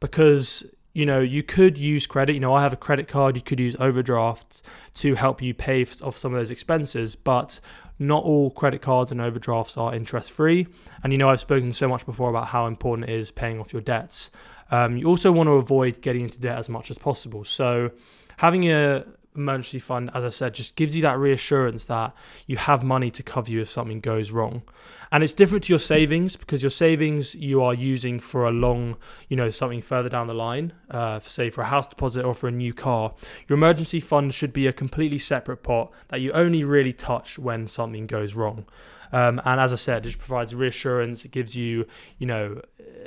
because 0.00 0.66
you 0.92 1.06
know, 1.06 1.20
you 1.20 1.42
could 1.42 1.78
use 1.78 2.06
credit. 2.06 2.34
You 2.34 2.40
know, 2.40 2.54
I 2.54 2.62
have 2.62 2.72
a 2.72 2.76
credit 2.76 3.08
card. 3.08 3.36
You 3.36 3.42
could 3.42 3.60
use 3.60 3.76
overdrafts 3.78 4.62
to 4.94 5.14
help 5.14 5.40
you 5.40 5.54
pay 5.54 5.84
off 6.02 6.14
some 6.14 6.34
of 6.34 6.40
those 6.40 6.50
expenses, 6.50 7.16
but 7.16 7.60
not 7.98 8.24
all 8.24 8.50
credit 8.50 8.82
cards 8.82 9.12
and 9.12 9.20
overdrafts 9.20 9.76
are 9.78 9.94
interest 9.94 10.32
free. 10.32 10.66
And 11.02 11.12
you 11.12 11.18
know, 11.18 11.30
I've 11.30 11.40
spoken 11.40 11.72
so 11.72 11.88
much 11.88 12.04
before 12.04 12.30
about 12.30 12.48
how 12.48 12.66
important 12.66 13.08
it 13.08 13.14
is 13.14 13.30
paying 13.30 13.60
off 13.60 13.72
your 13.72 13.82
debts. 13.82 14.30
Um, 14.70 14.96
you 14.96 15.06
also 15.06 15.30
want 15.32 15.48
to 15.48 15.52
avoid 15.52 16.00
getting 16.00 16.22
into 16.22 16.40
debt 16.40 16.58
as 16.58 16.68
much 16.68 16.90
as 16.90 16.98
possible. 16.98 17.44
So, 17.44 17.90
having 18.38 18.64
a 18.70 19.04
emergency 19.34 19.78
fund, 19.78 20.10
as 20.14 20.24
I 20.24 20.28
said, 20.28 20.54
just 20.54 20.76
gives 20.76 20.94
you 20.94 21.02
that 21.02 21.18
reassurance 21.18 21.84
that 21.84 22.14
you 22.46 22.56
have 22.56 22.82
money 22.82 23.10
to 23.10 23.22
cover 23.22 23.50
you 23.50 23.60
if 23.60 23.70
something 23.70 24.00
goes 24.00 24.30
wrong. 24.30 24.62
And 25.10 25.22
it's 25.22 25.32
different 25.32 25.64
to 25.64 25.72
your 25.72 25.78
savings 25.78 26.36
because 26.36 26.62
your 26.62 26.70
savings 26.70 27.34
you 27.34 27.62
are 27.62 27.74
using 27.74 28.20
for 28.20 28.46
a 28.46 28.50
long, 28.50 28.96
you 29.28 29.36
know, 29.36 29.50
something 29.50 29.80
further 29.80 30.08
down 30.08 30.26
the 30.26 30.34
line, 30.34 30.72
uh, 30.90 31.18
for, 31.18 31.28
say 31.28 31.50
for 31.50 31.62
a 31.62 31.66
house 31.66 31.86
deposit 31.86 32.24
or 32.24 32.34
for 32.34 32.48
a 32.48 32.52
new 32.52 32.72
car. 32.72 33.14
Your 33.48 33.56
emergency 33.56 34.00
fund 34.00 34.34
should 34.34 34.52
be 34.52 34.66
a 34.66 34.72
completely 34.72 35.18
separate 35.18 35.62
pot 35.62 35.92
that 36.08 36.20
you 36.20 36.32
only 36.32 36.64
really 36.64 36.92
touch 36.92 37.38
when 37.38 37.66
something 37.66 38.06
goes 38.06 38.34
wrong. 38.34 38.66
Um, 39.12 39.42
and 39.44 39.60
as 39.60 39.72
I 39.72 39.76
said, 39.76 40.04
it 40.04 40.08
just 40.08 40.18
provides 40.18 40.54
reassurance. 40.54 41.24
It 41.24 41.30
gives 41.30 41.54
you, 41.54 41.86
you 42.18 42.26
know, 42.26 42.62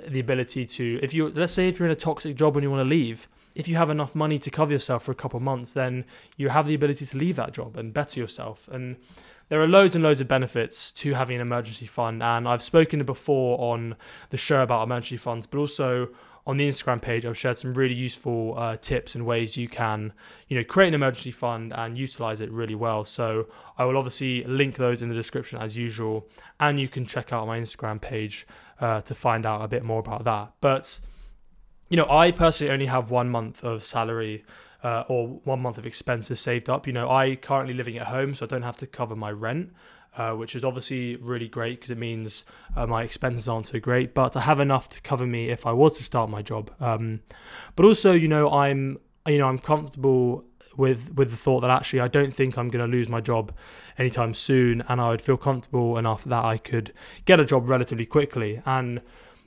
the 0.07 0.19
ability 0.19 0.65
to, 0.65 0.99
if 1.01 1.13
you, 1.13 1.29
let's 1.29 1.53
say, 1.53 1.67
if 1.67 1.79
you're 1.79 1.87
in 1.87 1.91
a 1.91 1.95
toxic 1.95 2.35
job 2.35 2.55
and 2.55 2.63
you 2.63 2.69
want 2.69 2.81
to 2.81 2.89
leave, 2.89 3.27
if 3.55 3.67
you 3.67 3.75
have 3.75 3.89
enough 3.89 4.13
money 4.13 4.37
to 4.39 4.51
cover 4.51 4.71
yourself 4.71 5.03
for 5.03 5.11
a 5.11 5.15
couple 5.15 5.37
of 5.37 5.43
months, 5.43 5.73
then 5.73 6.05
you 6.37 6.49
have 6.49 6.67
the 6.67 6.75
ability 6.75 7.05
to 7.05 7.17
leave 7.17 7.37
that 7.37 7.53
job 7.53 7.77
and 7.77 7.93
better 7.93 8.19
yourself. 8.19 8.67
And 8.71 8.97
there 9.49 9.61
are 9.61 9.67
loads 9.67 9.95
and 9.95 10.03
loads 10.03 10.21
of 10.21 10.27
benefits 10.27 10.91
to 10.91 11.13
having 11.13 11.35
an 11.35 11.41
emergency 11.41 11.85
fund. 11.85 12.21
And 12.21 12.47
I've 12.47 12.61
spoken 12.61 13.03
before 13.03 13.59
on 13.59 13.95
the 14.29 14.37
show 14.37 14.61
about 14.61 14.83
emergency 14.83 15.17
funds, 15.17 15.47
but 15.47 15.57
also 15.57 16.09
on 16.47 16.57
the 16.57 16.67
Instagram 16.67 17.01
page, 17.01 17.25
I've 17.25 17.37
shared 17.37 17.57
some 17.57 17.73
really 17.73 17.95
useful 17.95 18.55
uh, 18.57 18.77
tips 18.77 19.15
and 19.15 19.25
ways 19.25 19.57
you 19.57 19.67
can, 19.67 20.13
you 20.47 20.57
know, 20.57 20.63
create 20.63 20.89
an 20.89 20.93
emergency 20.93 21.31
fund 21.31 21.73
and 21.73 21.97
utilize 21.97 22.39
it 22.39 22.51
really 22.51 22.75
well. 22.75 23.03
So 23.03 23.47
I 23.77 23.85
will 23.85 23.97
obviously 23.97 24.43
link 24.43 24.75
those 24.75 25.01
in 25.01 25.09
the 25.09 25.15
description 25.15 25.59
as 25.59 25.75
usual, 25.75 26.27
and 26.59 26.79
you 26.79 26.87
can 26.87 27.05
check 27.05 27.33
out 27.33 27.47
my 27.47 27.59
Instagram 27.59 27.99
page 27.99 28.45
uh, 28.79 29.01
to 29.01 29.15
find 29.15 29.45
out 29.45 29.63
a 29.63 29.67
bit 29.67 29.83
more 29.83 29.99
about 29.99 30.23
that. 30.25 30.51
But 30.61 30.99
you 31.89 31.97
know, 31.97 32.07
I 32.09 32.31
personally 32.31 32.73
only 32.73 32.85
have 32.87 33.11
one 33.11 33.29
month 33.29 33.63
of 33.63 33.83
salary 33.83 34.43
uh, 34.83 35.03
or 35.07 35.27
one 35.43 35.61
month 35.61 35.77
of 35.77 35.85
expenses 35.85 36.39
saved 36.39 36.69
up. 36.69 36.87
You 36.87 36.93
know, 36.93 37.09
I 37.09 37.35
currently 37.35 37.73
living 37.73 37.97
at 37.97 38.07
home, 38.07 38.35
so 38.35 38.45
I 38.45 38.47
don't 38.47 38.63
have 38.63 38.77
to 38.77 38.87
cover 38.87 39.15
my 39.15 39.31
rent. 39.31 39.71
Uh, 40.17 40.31
which 40.31 40.55
is 40.55 40.63
obviously 40.63 41.17
really 41.17 41.49
great 41.49 41.77
because 41.77 41.91
it 41.91 41.97
means 41.97 42.45
uh, 42.77 42.87
my 42.87 43.03
expenses 43.03 43.49
aren't 43.49 43.67
so 43.67 43.81
great, 43.81 44.13
but 44.13 44.37
I 44.37 44.39
have 44.39 44.61
enough 44.61 44.87
to 44.91 45.01
cover 45.01 45.27
me 45.27 45.49
if 45.49 45.65
I 45.65 45.73
was 45.73 45.97
to 45.97 46.05
start 46.05 46.29
my 46.29 46.41
job. 46.41 46.71
Um, 46.79 47.19
but 47.75 47.85
also, 47.85 48.13
you 48.13 48.29
know, 48.29 48.49
I'm 48.49 48.97
you 49.27 49.37
know 49.37 49.49
I'm 49.49 49.57
comfortable 49.57 50.45
with 50.77 51.13
with 51.15 51.31
the 51.31 51.35
thought 51.35 51.59
that 51.61 51.69
actually 51.69 51.99
I 51.99 52.07
don't 52.07 52.33
think 52.33 52.57
I'm 52.57 52.69
going 52.69 52.89
to 52.89 52.97
lose 52.97 53.09
my 53.09 53.19
job 53.19 53.51
anytime 53.97 54.33
soon, 54.33 54.85
and 54.87 55.01
I 55.01 55.09
would 55.09 55.21
feel 55.21 55.35
comfortable 55.35 55.97
enough 55.97 56.23
that 56.23 56.45
I 56.45 56.59
could 56.59 56.93
get 57.25 57.41
a 57.41 57.45
job 57.45 57.69
relatively 57.69 58.05
quickly 58.05 58.61
and 58.65 59.01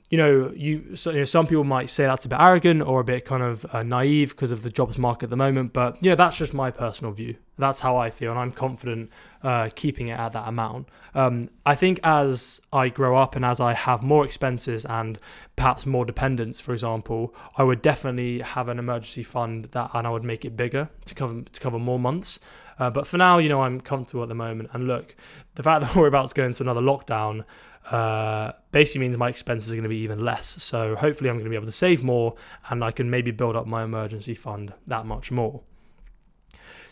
you 0.09 0.17
know, 0.17 0.51
you, 0.55 0.95
so, 0.95 1.11
you 1.11 1.19
know, 1.19 1.25
some 1.25 1.45
people 1.45 1.63
might 1.63 1.89
say 1.89 2.05
that's 2.05 2.25
a 2.25 2.29
bit 2.29 2.39
arrogant 2.39 2.81
or 2.81 2.99
a 2.99 3.03
bit 3.03 3.25
kind 3.25 3.43
of 3.43 3.65
uh, 3.71 3.83
naive 3.83 4.31
because 4.31 4.49
of 4.49 4.63
the 4.63 4.69
jobs 4.69 4.97
market 4.97 5.25
at 5.25 5.29
the 5.29 5.35
moment. 5.35 5.71
But 5.71 6.01
yeah, 6.01 6.15
that's 6.15 6.37
just 6.37 6.53
my 6.53 6.71
personal 6.71 7.11
view. 7.13 7.35
That's 7.59 7.81
how 7.81 7.97
I 7.97 8.09
feel, 8.09 8.31
and 8.31 8.39
I'm 8.39 8.51
confident 8.51 9.11
uh, 9.43 9.69
keeping 9.75 10.07
it 10.07 10.17
at 10.17 10.31
that 10.31 10.47
amount. 10.47 10.87
Um, 11.13 11.49
I 11.65 11.75
think 11.75 11.99
as 12.03 12.61
I 12.71 12.87
grow 12.89 13.17
up 13.17 13.35
and 13.35 13.43
as 13.43 13.59
I 13.59 13.73
have 13.73 14.01
more 14.01 14.23
expenses 14.23 14.85
and 14.85 15.19
perhaps 15.57 15.85
more 15.85 16.05
dependents, 16.05 16.61
for 16.61 16.73
example, 16.73 17.35
I 17.57 17.63
would 17.63 17.81
definitely 17.81 18.39
have 18.39 18.69
an 18.69 18.79
emergency 18.79 19.23
fund 19.23 19.65
that, 19.71 19.91
and 19.93 20.07
I 20.07 20.09
would 20.09 20.23
make 20.23 20.45
it 20.45 20.55
bigger 20.55 20.89
to 21.05 21.13
cover 21.13 21.41
to 21.41 21.59
cover 21.59 21.77
more 21.77 21.99
months. 21.99 22.39
Uh, 22.79 22.89
but 22.89 23.05
for 23.05 23.17
now, 23.17 23.37
you 23.37 23.49
know, 23.49 23.61
I'm 23.61 23.81
comfortable 23.81 24.23
at 24.23 24.29
the 24.29 24.35
moment. 24.35 24.69
And 24.71 24.87
look, 24.87 25.15
the 25.55 25.63
fact 25.63 25.81
that 25.81 25.95
we're 25.97 26.07
about 26.07 26.29
to 26.29 26.35
go 26.35 26.45
into 26.45 26.63
another 26.63 26.81
lockdown 26.81 27.43
uh, 27.91 28.51
basically 28.71 29.01
means 29.01 29.17
my 29.17 29.29
expenses 29.29 29.71
are 29.71 29.75
going 29.75 29.83
to 29.83 29.89
be 29.89 29.97
even 29.97 30.23
less. 30.23 30.61
So 30.61 30.95
hopefully, 30.95 31.29
I'm 31.29 31.37
going 31.37 31.45
to 31.45 31.49
be 31.49 31.55
able 31.55 31.65
to 31.65 31.71
save 31.71 32.03
more 32.03 32.35
and 32.69 32.83
I 32.83 32.91
can 32.91 33.09
maybe 33.09 33.31
build 33.31 33.55
up 33.55 33.67
my 33.67 33.83
emergency 33.83 34.35
fund 34.35 34.73
that 34.87 35.05
much 35.05 35.31
more. 35.31 35.61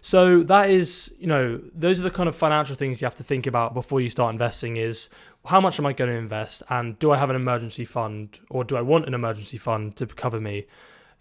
So 0.01 0.43
that 0.43 0.69
is, 0.69 1.13
you 1.19 1.27
know, 1.27 1.59
those 1.73 1.99
are 1.99 2.03
the 2.03 2.11
kind 2.11 2.29
of 2.29 2.35
financial 2.35 2.75
things 2.75 3.01
you 3.01 3.05
have 3.05 3.15
to 3.15 3.23
think 3.23 3.47
about 3.47 3.73
before 3.73 3.99
you 3.99 4.09
start 4.09 4.31
investing 4.31 4.77
is 4.77 5.09
how 5.45 5.59
much 5.59 5.79
am 5.79 5.85
I 5.85 5.93
going 5.93 6.09
to 6.09 6.17
invest 6.17 6.63
and 6.69 6.97
do 6.99 7.11
I 7.11 7.17
have 7.17 7.29
an 7.29 7.35
emergency 7.35 7.83
fund 7.83 8.39
or 8.49 8.63
do 8.63 8.77
I 8.77 8.81
want 8.81 9.05
an 9.05 9.13
emergency 9.13 9.57
fund 9.57 9.95
to 9.97 10.05
cover 10.05 10.39
me 10.39 10.67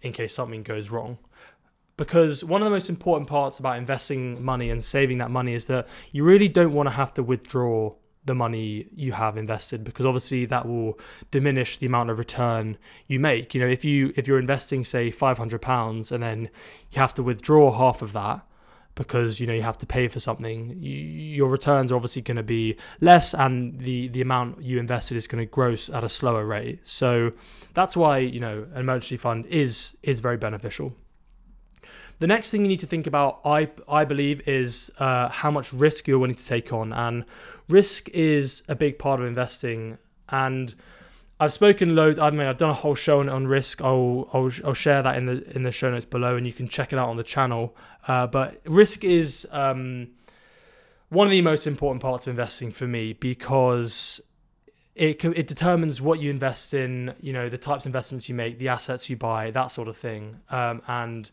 in 0.01 0.13
case 0.13 0.33
something 0.33 0.63
goes 0.63 0.89
wrong? 0.89 1.17
Because 1.97 2.43
one 2.43 2.61
of 2.61 2.65
the 2.65 2.71
most 2.71 2.89
important 2.89 3.27
parts 3.27 3.57
about 3.59 3.77
investing 3.77 4.43
money 4.43 4.69
and 4.69 4.83
saving 4.83 5.17
that 5.17 5.31
money 5.31 5.53
is 5.53 5.65
that 5.65 5.87
you 6.11 6.23
really 6.23 6.47
don't 6.47 6.73
want 6.73 6.87
to 6.87 6.91
have 6.93 7.13
to 7.15 7.23
withdraw 7.23 7.93
the 8.27 8.35
money 8.35 8.87
you 8.95 9.13
have 9.13 9.37
invested 9.37 9.83
because 9.83 10.05
obviously 10.05 10.45
that 10.45 10.67
will 10.67 10.99
diminish 11.31 11.77
the 11.77 11.87
amount 11.87 12.09
of 12.09 12.19
return 12.19 12.77
you 13.07 13.19
make. 13.19 13.55
You 13.55 13.61
know 13.61 13.67
if 13.67 13.83
you 13.83 14.13
if 14.15 14.27
you're 14.27 14.39
investing 14.39 14.83
say 14.83 15.09
500 15.09 15.61
pounds 15.61 16.11
and 16.11 16.21
then 16.21 16.49
you 16.91 16.99
have 16.99 17.13
to 17.15 17.23
withdraw 17.23 17.71
half 17.71 18.01
of 18.01 18.13
that 18.13 18.45
because 18.95 19.39
you 19.39 19.47
know 19.47 19.53
you 19.53 19.61
have 19.61 19.77
to 19.77 19.85
pay 19.85 20.07
for 20.07 20.19
something 20.19 20.75
you, 20.79 20.95
your 20.95 21.49
returns 21.49 21.91
are 21.91 21.95
obviously 21.95 22.21
going 22.21 22.37
to 22.37 22.43
be 22.43 22.75
less 22.99 23.33
and 23.33 23.79
the 23.79 24.07
the 24.09 24.21
amount 24.21 24.61
you 24.61 24.79
invested 24.79 25.17
is 25.17 25.27
going 25.27 25.43
to 25.43 25.49
grow 25.49 25.73
at 25.93 26.03
a 26.03 26.09
slower 26.09 26.45
rate. 26.45 26.85
So 26.85 27.31
that's 27.73 27.95
why 27.97 28.19
you 28.19 28.39
know 28.39 28.67
an 28.73 28.81
emergency 28.81 29.17
fund 29.17 29.45
is 29.47 29.97
is 30.03 30.19
very 30.19 30.37
beneficial 30.37 30.93
the 32.19 32.27
next 32.27 32.49
thing 32.49 32.61
you 32.61 32.67
need 32.67 32.79
to 32.79 32.87
think 32.87 33.07
about, 33.07 33.39
I 33.45 33.69
I 33.87 34.05
believe, 34.05 34.47
is 34.47 34.91
uh, 34.97 35.29
how 35.29 35.51
much 35.51 35.71
risk 35.71 36.07
you're 36.07 36.19
willing 36.19 36.35
to 36.35 36.45
take 36.45 36.73
on, 36.73 36.93
and 36.93 37.25
risk 37.69 38.09
is 38.09 38.63
a 38.67 38.75
big 38.75 38.97
part 38.97 39.19
of 39.19 39.27
investing. 39.27 39.97
And 40.29 40.73
I've 41.39 41.53
spoken 41.53 41.95
loads. 41.95 42.17
I 42.17 42.31
mean, 42.31 42.47
I've 42.47 42.57
done 42.57 42.71
a 42.71 42.75
whole 42.75 42.95
show 42.95 43.19
on, 43.19 43.29
on 43.29 43.47
risk. 43.47 43.81
I'll, 43.81 44.29
I'll 44.33 44.51
I'll 44.65 44.73
share 44.73 45.03
that 45.03 45.15
in 45.17 45.25
the 45.25 45.55
in 45.55 45.61
the 45.61 45.71
show 45.71 45.91
notes 45.91 46.05
below, 46.05 46.35
and 46.35 46.47
you 46.47 46.53
can 46.53 46.67
check 46.67 46.91
it 46.91 46.99
out 46.99 47.09
on 47.09 47.17
the 47.17 47.23
channel. 47.23 47.75
Uh, 48.07 48.25
but 48.25 48.61
risk 48.65 49.03
is 49.03 49.47
um, 49.51 50.07
one 51.09 51.27
of 51.27 51.31
the 51.31 51.41
most 51.41 51.67
important 51.67 52.01
parts 52.01 52.25
of 52.25 52.31
investing 52.31 52.71
for 52.71 52.87
me 52.87 53.13
because 53.13 54.19
it 54.95 55.23
it 55.23 55.45
determines 55.45 56.01
what 56.01 56.19
you 56.19 56.31
invest 56.31 56.73
in. 56.73 57.13
You 57.21 57.33
know, 57.33 57.47
the 57.47 57.59
types 57.59 57.83
of 57.83 57.87
investments 57.87 58.27
you 58.27 58.33
make, 58.33 58.57
the 58.57 58.69
assets 58.69 59.07
you 59.07 59.17
buy, 59.17 59.51
that 59.51 59.67
sort 59.67 59.87
of 59.87 59.95
thing, 59.95 60.37
um, 60.49 60.81
and 60.87 61.29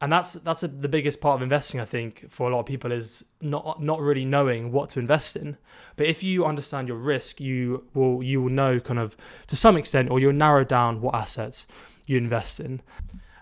and 0.00 0.12
that's 0.12 0.34
that's 0.34 0.62
a, 0.62 0.68
the 0.68 0.88
biggest 0.88 1.20
part 1.20 1.36
of 1.36 1.42
investing 1.42 1.80
i 1.80 1.84
think 1.84 2.30
for 2.30 2.48
a 2.48 2.52
lot 2.52 2.60
of 2.60 2.66
people 2.66 2.92
is 2.92 3.24
not 3.40 3.82
not 3.82 4.00
really 4.00 4.24
knowing 4.24 4.72
what 4.72 4.88
to 4.90 4.98
invest 4.98 5.36
in. 5.36 5.56
But 5.96 6.06
if 6.06 6.22
you 6.22 6.44
understand 6.44 6.88
your 6.88 6.96
risk 6.96 7.40
you 7.40 7.84
will 7.94 8.22
you 8.22 8.42
will 8.42 8.50
know 8.50 8.80
kind 8.80 8.98
of 8.98 9.16
to 9.46 9.56
some 9.56 9.76
extent 9.76 10.10
or 10.10 10.18
you'll 10.18 10.32
narrow 10.32 10.64
down 10.64 11.00
what 11.00 11.14
assets 11.14 11.66
you 12.06 12.16
invest 12.18 12.60
in. 12.60 12.80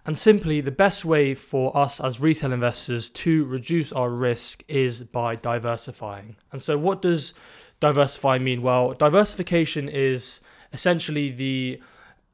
And 0.07 0.19
simply 0.19 0.61
the 0.61 0.71
best 0.71 1.05
way 1.05 1.35
for 1.35 1.75
us 1.77 1.99
as 1.99 2.21
retail 2.21 2.53
investors 2.53 3.09
to 3.11 3.47
reduce 3.47 3.91
our 3.91 4.11
risk 4.11 4.63
is 4.69 5.03
by 5.03 5.37
diversifying. 5.37 6.37
And 6.53 6.61
so 6.61 6.77
what 6.77 7.01
does 7.01 7.33
diversify 7.81 8.39
mean? 8.39 8.63
Well 8.63 8.93
diversification 8.93 9.89
is 9.89 10.41
essentially 10.73 11.31
the 11.31 11.81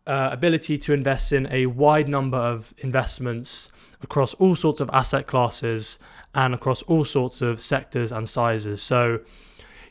uh, 0.06 0.30
ability 0.32 0.78
to 0.78 0.92
invest 0.92 1.32
in 1.32 1.46
a 1.52 1.66
wide 1.66 2.08
number 2.08 2.38
of 2.38 2.74
investments 2.78 3.70
across 4.02 4.34
all 4.34 4.56
sorts 4.56 4.80
of 4.80 4.90
asset 4.92 5.26
classes 5.26 5.98
and 6.34 6.54
across 6.54 6.82
all 6.82 7.04
sorts 7.04 7.42
of 7.42 7.60
sectors 7.60 8.12
and 8.12 8.28
sizes. 8.28 8.82
So, 8.82 9.20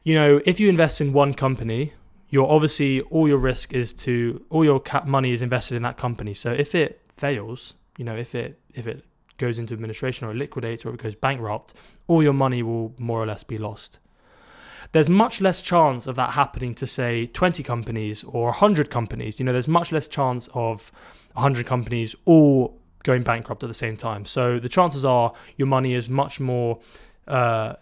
you 0.03 0.15
know, 0.15 0.41
if 0.45 0.59
you 0.59 0.69
invest 0.69 1.01
in 1.01 1.13
one 1.13 1.33
company, 1.33 1.93
you're 2.29 2.49
obviously 2.49 3.01
all 3.01 3.27
your 3.27 3.37
risk 3.37 3.73
is 3.73 3.93
to 3.93 4.43
all 4.49 4.63
your 4.63 4.79
cap 4.79 5.05
money 5.05 5.31
is 5.31 5.41
invested 5.41 5.75
in 5.75 5.83
that 5.83 5.97
company. 5.97 6.33
So 6.33 6.51
if 6.51 6.75
it 6.75 7.01
fails, 7.17 7.73
you 7.97 8.05
know, 8.05 8.15
if 8.15 8.35
it 8.35 8.59
if 8.73 8.87
it 8.87 9.03
goes 9.37 9.57
into 9.57 9.73
administration 9.73 10.27
or 10.27 10.31
it 10.31 10.35
liquidates 10.35 10.85
or 10.85 10.93
it 10.93 10.97
goes 10.97 11.15
bankrupt, 11.15 11.73
all 12.07 12.21
your 12.21 12.33
money 12.33 12.61
will 12.61 12.93
more 12.97 13.21
or 13.21 13.25
less 13.25 13.43
be 13.43 13.57
lost. 13.57 13.99
There's 14.91 15.09
much 15.09 15.41
less 15.41 15.61
chance 15.61 16.07
of 16.07 16.15
that 16.15 16.31
happening 16.31 16.73
to 16.75 16.87
say 16.87 17.27
20 17.27 17.63
companies 17.63 18.23
or 18.23 18.45
100 18.45 18.89
companies. 18.89 19.39
You 19.39 19.45
know, 19.45 19.51
there's 19.51 19.67
much 19.67 19.91
less 19.91 20.07
chance 20.07 20.49
of 20.53 20.91
100 21.33 21.65
companies 21.65 22.15
all 22.25 22.78
going 23.03 23.23
bankrupt 23.23 23.63
at 23.63 23.67
the 23.67 23.73
same 23.73 23.95
time. 23.97 24.25
So 24.25 24.59
the 24.59 24.69
chances 24.69 25.05
are 25.05 25.33
your 25.57 25.67
money 25.67 25.93
is 25.93 26.09
much 26.09 26.39
more, 26.39 26.79
uh, 27.27 27.73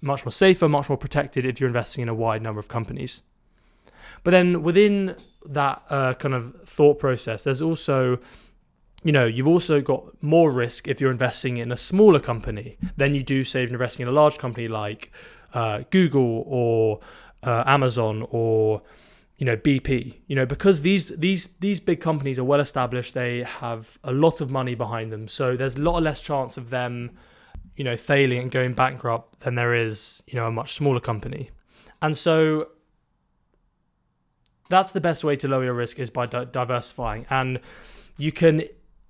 much 0.00 0.24
more 0.24 0.32
safer, 0.32 0.68
much 0.68 0.88
more 0.88 0.98
protected 0.98 1.44
if 1.44 1.60
you're 1.60 1.68
investing 1.68 2.02
in 2.02 2.08
a 2.08 2.14
wide 2.14 2.42
number 2.42 2.60
of 2.60 2.68
companies. 2.68 3.22
But 4.22 4.32
then 4.32 4.62
within 4.62 5.16
that 5.46 5.82
uh, 5.90 6.14
kind 6.14 6.34
of 6.34 6.54
thought 6.64 6.98
process, 6.98 7.44
there's 7.44 7.62
also, 7.62 8.18
you 9.02 9.12
know, 9.12 9.26
you've 9.26 9.48
also 9.48 9.80
got 9.80 10.22
more 10.22 10.50
risk 10.50 10.88
if 10.88 11.00
you're 11.00 11.10
investing 11.10 11.56
in 11.56 11.72
a 11.72 11.76
smaller 11.76 12.20
company 12.20 12.76
than 12.96 13.14
you 13.14 13.22
do, 13.22 13.44
say, 13.44 13.62
investing 13.62 14.02
in 14.02 14.08
a 14.08 14.12
large 14.12 14.38
company 14.38 14.68
like 14.68 15.10
uh, 15.54 15.82
Google 15.90 16.44
or 16.46 17.00
uh, 17.42 17.64
Amazon 17.66 18.26
or 18.30 18.82
you 19.40 19.46
know 19.46 19.56
BP 19.56 20.16
you 20.26 20.36
know 20.36 20.44
because 20.44 20.82
these 20.82 21.08
these 21.16 21.48
these 21.60 21.80
big 21.80 22.00
companies 22.00 22.38
are 22.38 22.44
well 22.44 22.60
established 22.60 23.14
they 23.14 23.42
have 23.42 23.98
a 24.04 24.12
lot 24.12 24.40
of 24.40 24.50
money 24.50 24.74
behind 24.74 25.10
them. 25.10 25.26
So 25.26 25.56
there's 25.56 25.76
a 25.76 25.80
lot 25.80 26.02
less 26.02 26.20
chance 26.20 26.56
of 26.58 26.68
them 26.70 27.12
you 27.74 27.82
know 27.82 27.96
failing 27.96 28.38
and 28.38 28.50
going 28.50 28.74
bankrupt 28.74 29.40
than 29.40 29.54
there 29.54 29.74
is 29.74 30.22
you 30.26 30.38
know 30.38 30.46
a 30.46 30.52
much 30.52 30.74
smaller 30.74 31.00
company. 31.00 31.50
And 32.02 32.16
so 32.16 32.68
that's 34.68 34.92
the 34.92 35.00
best 35.00 35.24
way 35.24 35.36
to 35.36 35.48
lower 35.48 35.64
your 35.64 35.74
risk 35.74 35.98
is 35.98 36.10
by 36.10 36.26
di- 36.26 36.44
diversifying. 36.44 37.26
And 37.30 37.60
you 38.18 38.32
can 38.32 38.64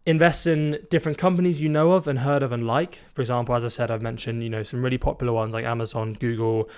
invest 0.06 0.46
in 0.46 0.78
different 0.90 1.18
companies 1.18 1.60
you 1.60 1.68
know 1.68 1.92
of 1.92 2.06
and 2.06 2.20
heard 2.20 2.44
of 2.44 2.52
and 2.52 2.66
like. 2.68 3.00
For 3.12 3.20
example 3.20 3.56
as 3.56 3.64
i 3.64 3.68
said 3.68 3.90
i've 3.90 4.00
mentioned 4.00 4.44
you 4.44 4.49
know 4.49 4.62
some 4.62 4.80
really 4.80 4.99
popular 4.99 5.32
ones 5.32 5.54
like 5.54 5.64
amazon 5.64 6.14
google 6.14 6.70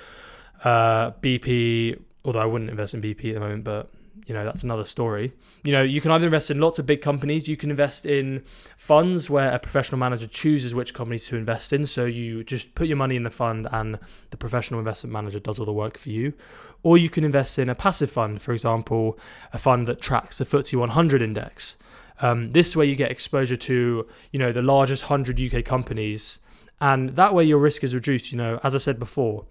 uh, 0.64 1.11
bp 1.21 2.00
although 2.25 2.41
I 2.41 2.47
wouldn't 2.47 2.71
invest 2.71 2.95
in 2.95 3.02
BP 3.02 3.31
at 3.31 3.35
the 3.35 3.41
moment, 3.41 3.64
but 3.64 3.91
you 4.26 4.35
know 4.35 4.45
that's 4.45 4.62
another 4.62 4.85
story. 4.85 5.33
You 5.64 5.73
know, 5.73 5.83
you 5.83 6.00
can 6.00 6.11
either 6.11 6.26
invest 6.26 6.50
in 6.50 6.61
lots 6.61 6.79
of 6.79 6.87
big 6.87 7.00
companies, 7.00 7.49
you 7.49 7.57
can 7.57 7.71
invest 7.71 8.07
in 8.07 8.43
funds 8.76 9.31
where 9.31 9.52
a 9.52 9.59
professional 9.59 9.99
manager 9.99 10.26
chooses 10.26 10.75
which 10.75 10.95
companies 10.95 11.26
to 11.29 11.37
invest 11.37 11.73
in. 11.73 11.87
So 11.87 12.05
you 12.05 12.45
just 12.45 12.75
put 12.75 12.88
your 12.88 12.97
money 12.97 13.17
in 13.17 13.23
the 13.23 13.31
fund 13.31 13.69
and 13.73 13.99
the 14.31 14.37
professional 14.37 14.81
investment 14.81 15.12
manager 15.12 15.38
does 15.38 15.59
all 15.59 15.67
the 15.67 15.73
work 15.73 15.99
for 15.99 16.11
you. 16.11 16.35
Or 16.83 16.99
you 16.99 17.09
can 17.09 17.25
invest 17.25 17.59
in 17.59 17.69
a 17.69 17.75
passive 17.75 18.11
fund, 18.11 18.43
for 18.43 18.52
example, 18.52 19.19
a 19.52 19.59
fund 19.59 19.87
that 19.87 20.00
tracks 20.00 20.38
the 20.38 20.45
FTSE 20.45 20.79
100 20.79 21.23
index. 21.23 21.76
Um, 22.21 22.52
this 22.52 22.76
way, 22.76 22.87
you 22.87 22.97
get 22.97 23.11
exposure 23.11 23.57
to 23.57 24.07
you 24.31 24.38
know 24.38 24.52
the 24.52 24.62
largest 24.62 25.05
hundred 25.05 25.41
UK 25.41 25.64
companies, 25.64 26.38
and 26.81 27.11
that 27.11 27.35
way 27.35 27.45
your 27.45 27.59
risk 27.59 27.83
is 27.83 27.95
reduced. 27.95 28.31
You 28.31 28.38
know, 28.38 28.61
as 28.62 28.75
I 28.75 28.79
said 28.79 28.99
before, 28.99 29.45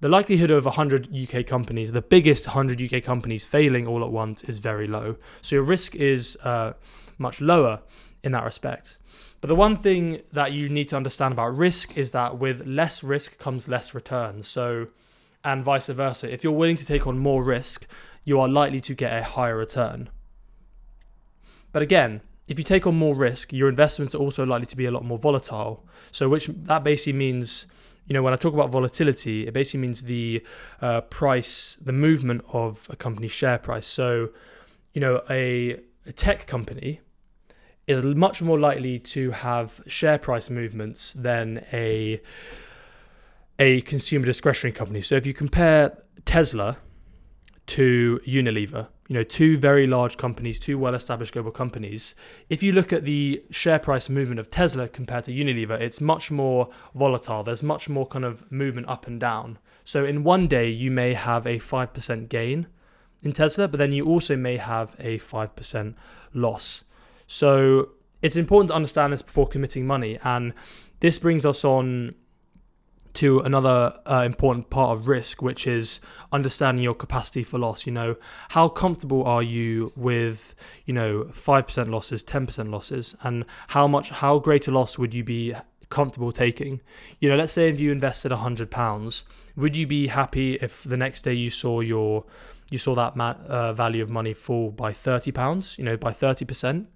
the 0.00 0.08
likelihood 0.08 0.50
of 0.50 0.64
100 0.64 1.08
UK 1.16 1.44
companies, 1.44 1.92
the 1.92 2.02
biggest 2.02 2.46
100 2.46 2.80
UK 2.80 3.02
companies 3.02 3.44
failing 3.44 3.86
all 3.86 4.04
at 4.04 4.10
once 4.10 4.42
is 4.44 4.58
very 4.58 4.86
low. 4.86 5.16
So 5.42 5.56
your 5.56 5.64
risk 5.64 5.96
is 5.96 6.36
uh, 6.44 6.74
much 7.18 7.40
lower 7.40 7.80
in 8.22 8.32
that 8.32 8.44
respect. 8.44 8.98
But 9.40 9.48
the 9.48 9.54
one 9.54 9.76
thing 9.76 10.22
that 10.32 10.52
you 10.52 10.68
need 10.68 10.88
to 10.90 10.96
understand 10.96 11.32
about 11.32 11.56
risk 11.56 11.96
is 11.96 12.10
that 12.12 12.38
with 12.38 12.66
less 12.66 13.02
risk 13.02 13.38
comes 13.38 13.68
less 13.68 13.94
return. 13.94 14.42
So, 14.42 14.88
and 15.44 15.64
vice 15.64 15.86
versa. 15.86 16.32
If 16.32 16.42
you're 16.42 16.52
willing 16.52 16.76
to 16.76 16.86
take 16.86 17.06
on 17.06 17.18
more 17.18 17.42
risk, 17.42 17.86
you 18.24 18.40
are 18.40 18.48
likely 18.48 18.80
to 18.82 18.94
get 18.94 19.16
a 19.16 19.22
higher 19.22 19.56
return. 19.56 20.10
But 21.72 21.82
again, 21.82 22.20
if 22.48 22.58
you 22.58 22.64
take 22.64 22.86
on 22.86 22.96
more 22.96 23.14
risk, 23.14 23.52
your 23.52 23.68
investments 23.68 24.14
are 24.14 24.18
also 24.18 24.44
likely 24.44 24.66
to 24.66 24.76
be 24.76 24.86
a 24.86 24.90
lot 24.90 25.04
more 25.04 25.18
volatile. 25.18 25.84
So, 26.10 26.28
which 26.28 26.46
that 26.46 26.82
basically 26.82 27.12
means, 27.12 27.66
you 28.08 28.14
know, 28.14 28.22
when 28.22 28.32
I 28.32 28.36
talk 28.36 28.54
about 28.54 28.70
volatility, 28.70 29.46
it 29.46 29.52
basically 29.52 29.80
means 29.80 30.02
the 30.02 30.42
uh, 30.80 31.02
price, 31.02 31.76
the 31.80 31.92
movement 31.92 32.42
of 32.52 32.86
a 32.90 32.96
company's 32.96 33.32
share 33.32 33.58
price. 33.58 33.86
So, 33.86 34.30
you 34.94 35.00
know, 35.00 35.22
a, 35.28 35.78
a 36.06 36.12
tech 36.12 36.46
company 36.46 37.00
is 37.86 38.02
much 38.14 38.42
more 38.42 38.58
likely 38.58 38.98
to 38.98 39.30
have 39.30 39.80
share 39.86 40.18
price 40.18 40.50
movements 40.50 41.12
than 41.12 41.64
a 41.72 42.20
a 43.58 43.80
consumer 43.82 44.24
discretionary 44.24 44.72
company. 44.72 45.00
So 45.00 45.16
if 45.16 45.26
you 45.26 45.34
compare 45.34 45.98
Tesla 46.24 46.78
to 47.66 48.20
Unilever, 48.24 48.86
you 49.08 49.14
know, 49.14 49.22
two 49.22 49.56
very 49.56 49.86
large 49.86 50.18
companies, 50.18 50.58
two 50.58 50.78
well-established 50.78 51.32
global 51.32 51.50
companies, 51.50 52.14
if 52.50 52.62
you 52.62 52.72
look 52.72 52.92
at 52.92 53.04
the 53.04 53.42
share 53.50 53.78
price 53.78 54.10
movement 54.10 54.38
of 54.38 54.50
Tesla 54.50 54.86
compared 54.86 55.24
to 55.24 55.32
Unilever, 55.32 55.80
it's 55.80 56.00
much 56.00 56.30
more 56.30 56.68
volatile. 56.94 57.42
There's 57.42 57.62
much 57.62 57.88
more 57.88 58.06
kind 58.06 58.24
of 58.24 58.50
movement 58.52 58.86
up 58.86 59.06
and 59.06 59.18
down. 59.18 59.58
So 59.84 60.04
in 60.04 60.24
one 60.24 60.46
day 60.46 60.68
you 60.68 60.90
may 60.90 61.14
have 61.14 61.46
a 61.46 61.58
5% 61.58 62.28
gain 62.28 62.66
in 63.22 63.32
Tesla, 63.32 63.66
but 63.66 63.78
then 63.78 63.92
you 63.92 64.04
also 64.04 64.36
may 64.36 64.58
have 64.58 64.94
a 64.98 65.18
5% 65.18 65.94
loss. 66.34 66.84
So 67.26 67.88
it's 68.20 68.36
important 68.36 68.68
to 68.68 68.74
understand 68.74 69.14
this 69.14 69.22
before 69.22 69.48
committing 69.48 69.86
money. 69.86 70.18
And 70.22 70.52
this 71.00 71.18
brings 71.18 71.46
us 71.46 71.64
on 71.64 72.14
to 73.18 73.40
another 73.40 73.98
uh, 74.06 74.22
important 74.24 74.70
part 74.70 74.96
of 74.96 75.08
risk, 75.08 75.42
which 75.42 75.66
is 75.66 75.98
understanding 76.30 76.84
your 76.84 76.94
capacity 76.94 77.42
for 77.42 77.58
loss. 77.58 77.84
You 77.84 77.92
know, 77.92 78.14
how 78.50 78.68
comfortable 78.68 79.24
are 79.24 79.42
you 79.42 79.92
with, 79.96 80.54
you 80.84 80.94
know, 80.94 81.24
5% 81.32 81.90
losses, 81.90 82.22
10% 82.22 82.70
losses, 82.70 83.16
and 83.22 83.44
how 83.66 83.88
much, 83.88 84.10
how 84.10 84.38
great 84.38 84.68
a 84.68 84.70
loss 84.70 84.98
would 84.98 85.12
you 85.12 85.24
be 85.24 85.52
comfortable 85.90 86.30
taking? 86.30 86.80
You 87.18 87.28
know, 87.28 87.36
let's 87.36 87.52
say 87.52 87.68
if 87.68 87.80
you 87.80 87.90
invested 87.90 88.30
£100, 88.30 89.22
would 89.56 89.74
you 89.74 89.88
be 89.88 90.06
happy 90.06 90.54
if 90.54 90.84
the 90.84 90.96
next 90.96 91.22
day 91.22 91.34
you 91.34 91.50
saw 91.50 91.80
your, 91.80 92.24
you 92.70 92.78
saw 92.78 92.94
that 92.94 93.18
uh, 93.18 93.72
value 93.72 94.04
of 94.04 94.10
money 94.10 94.32
fall 94.32 94.70
by 94.70 94.92
£30, 94.92 95.76
you 95.76 95.82
know, 95.82 95.96
by 95.96 96.12
30%? 96.12 96.86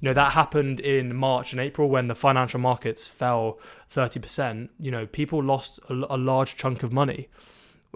You 0.00 0.06
know, 0.06 0.14
that 0.14 0.32
happened 0.32 0.80
in 0.80 1.14
March 1.14 1.52
and 1.52 1.60
April 1.60 1.88
when 1.88 2.08
the 2.08 2.14
financial 2.14 2.60
markets 2.60 3.06
fell 3.06 3.58
30%. 3.94 4.68
You 4.80 4.90
know, 4.90 5.06
people 5.06 5.42
lost 5.42 5.78
a, 5.88 5.92
a 5.92 6.16
large 6.16 6.56
chunk 6.56 6.82
of 6.82 6.92
money. 6.92 7.28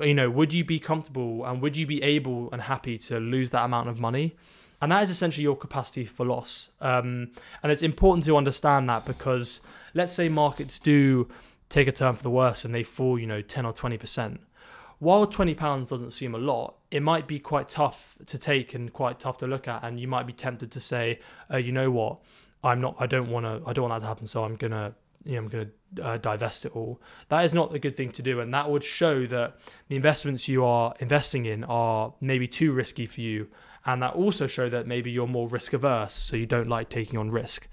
You 0.00 0.14
know, 0.14 0.30
would 0.30 0.52
you 0.52 0.64
be 0.64 0.78
comfortable 0.78 1.44
and 1.44 1.60
would 1.60 1.76
you 1.76 1.86
be 1.86 2.02
able 2.02 2.50
and 2.52 2.62
happy 2.62 2.98
to 2.98 3.18
lose 3.18 3.50
that 3.50 3.64
amount 3.64 3.88
of 3.88 3.98
money? 3.98 4.36
And 4.80 4.92
that 4.92 5.02
is 5.02 5.10
essentially 5.10 5.42
your 5.42 5.56
capacity 5.56 6.04
for 6.04 6.24
loss. 6.24 6.70
Um, 6.80 7.32
and 7.62 7.72
it's 7.72 7.82
important 7.82 8.24
to 8.26 8.36
understand 8.36 8.88
that 8.88 9.04
because 9.04 9.60
let's 9.94 10.12
say 10.12 10.28
markets 10.28 10.78
do 10.78 11.28
take 11.68 11.88
a 11.88 11.92
turn 11.92 12.14
for 12.14 12.22
the 12.22 12.30
worse 12.30 12.64
and 12.64 12.74
they 12.74 12.84
fall, 12.84 13.18
you 13.18 13.26
know, 13.26 13.42
10 13.42 13.66
or 13.66 13.72
20% 13.72 14.38
while 14.98 15.26
£20 15.26 15.56
doesn't 15.88 16.10
seem 16.10 16.34
a 16.34 16.38
lot, 16.38 16.76
it 16.90 17.02
might 17.02 17.28
be 17.28 17.38
quite 17.38 17.68
tough 17.68 18.18
to 18.26 18.38
take 18.38 18.74
and 18.74 18.92
quite 18.92 19.20
tough 19.20 19.38
to 19.38 19.46
look 19.46 19.68
at. 19.68 19.84
And 19.84 20.00
you 20.00 20.08
might 20.08 20.26
be 20.26 20.32
tempted 20.32 20.70
to 20.72 20.80
say, 20.80 21.20
uh, 21.52 21.56
you 21.58 21.72
know 21.72 21.90
what, 21.90 22.18
I'm 22.64 22.80
not, 22.80 22.96
I 22.98 23.06
don't 23.06 23.30
want 23.30 23.46
to, 23.46 23.68
I 23.68 23.72
don't 23.72 23.88
want 23.88 24.00
that 24.00 24.04
to 24.04 24.08
happen. 24.08 24.26
So 24.26 24.44
I'm 24.44 24.56
to, 24.56 24.94
you 25.24 25.32
know, 25.34 25.38
I'm 25.38 25.50
to 25.50 25.70
uh, 26.02 26.16
divest 26.16 26.64
it 26.66 26.74
all. 26.74 27.00
That 27.28 27.44
is 27.44 27.54
not 27.54 27.74
a 27.74 27.78
good 27.78 27.96
thing 27.96 28.10
to 28.12 28.22
do. 28.22 28.40
And 28.40 28.52
that 28.54 28.70
would 28.70 28.82
show 28.82 29.26
that 29.26 29.58
the 29.88 29.96
investments 29.96 30.48
you 30.48 30.64
are 30.64 30.94
investing 30.98 31.46
in 31.46 31.64
are 31.64 32.14
maybe 32.20 32.48
too 32.48 32.72
risky 32.72 33.06
for 33.06 33.20
you. 33.20 33.48
And 33.86 34.02
that 34.02 34.14
also 34.14 34.46
show 34.48 34.68
that 34.68 34.86
maybe 34.86 35.10
you're 35.10 35.28
more 35.28 35.48
risk 35.48 35.72
averse. 35.72 36.12
So 36.12 36.36
you 36.36 36.46
don't 36.46 36.68
like 36.68 36.88
taking 36.88 37.18
on 37.18 37.30
risk. 37.30 37.68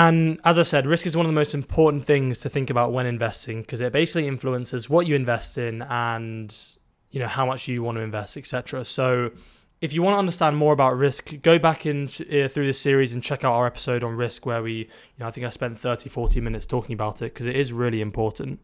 And 0.00 0.40
as 0.46 0.58
I 0.58 0.62
said, 0.62 0.86
risk 0.86 1.06
is 1.06 1.14
one 1.14 1.26
of 1.26 1.28
the 1.28 1.34
most 1.34 1.54
important 1.54 2.06
things 2.06 2.38
to 2.38 2.48
think 2.48 2.70
about 2.70 2.90
when 2.90 3.04
investing 3.04 3.60
because 3.60 3.82
it 3.82 3.92
basically 3.92 4.26
influences 4.26 4.88
what 4.88 5.06
you 5.06 5.14
invest 5.14 5.58
in 5.58 5.82
and 5.82 6.56
you 7.10 7.20
know 7.20 7.26
how 7.26 7.44
much 7.44 7.68
you 7.68 7.82
want 7.82 7.98
to 7.98 8.02
invest, 8.02 8.38
etc. 8.38 8.82
So 8.86 9.30
if 9.82 9.92
you 9.92 10.02
want 10.02 10.14
to 10.14 10.18
understand 10.18 10.56
more 10.56 10.72
about 10.72 10.96
risk, 10.96 11.34
go 11.42 11.58
back 11.58 11.84
in 11.84 12.04
uh, 12.04 12.48
through 12.48 12.64
this 12.64 12.80
series 12.80 13.12
and 13.12 13.22
check 13.22 13.44
out 13.44 13.52
our 13.52 13.66
episode 13.66 14.02
on 14.02 14.16
risk 14.16 14.46
where 14.46 14.62
we, 14.62 14.72
you 14.72 14.86
know, 15.18 15.26
I 15.26 15.32
think 15.32 15.46
I 15.46 15.50
spent 15.50 15.78
30, 15.78 16.08
40 16.08 16.40
minutes 16.40 16.64
talking 16.64 16.94
about 16.94 17.20
it 17.20 17.34
because 17.34 17.44
it 17.44 17.56
is 17.56 17.70
really 17.70 18.00
important. 18.00 18.58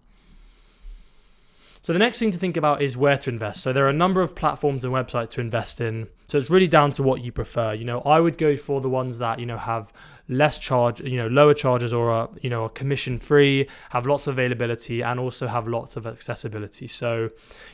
So 1.87 1.93
the 1.93 2.01
next 2.01 2.19
thing 2.19 2.33
to 2.33 2.39
think 2.39 2.57
about 2.57 2.83
is 2.83 2.97
where 2.97 3.17
to 3.17 3.31
invest. 3.31 3.63
So 3.63 3.73
there 3.73 3.87
are 3.87 3.89
a 3.89 3.93
number 3.93 4.21
of 4.21 4.35
platforms 4.35 4.83
and 4.83 4.93
websites 4.93 5.29
to 5.29 5.41
invest 5.41 5.81
in. 5.81 6.09
So 6.27 6.37
it's 6.37 6.51
really 6.51 6.67
down 6.67 6.91
to 6.91 7.05
what 7.05 7.23
you 7.23 7.31
prefer. 7.31 7.75
You 7.75 7.85
know, 7.85 8.01
I 8.01 8.19
would 8.19 8.39
go 8.39 8.57
for 8.57 8.81
the 8.81 8.89
ones 8.89 9.19
that 9.19 9.39
you 9.39 9.47
know 9.47 9.57
have 9.57 9.93
less 10.29 10.59
charge, 10.59 11.01
you 11.01 11.17
know, 11.17 11.29
lower 11.29 11.55
charges 11.55 11.93
or 11.93 12.11
are 12.11 12.29
you 12.43 12.51
know 12.51 12.65
are 12.65 12.69
commission 12.71 13.21
free, 13.21 13.69
have 13.91 14.05
lots 14.05 14.27
of 14.27 14.35
availability, 14.35 15.01
and 15.01 15.21
also 15.21 15.47
have 15.47 15.69
lots 15.69 15.97
of 15.97 16.09
accessibility. 16.09 16.89
So 16.89 17.31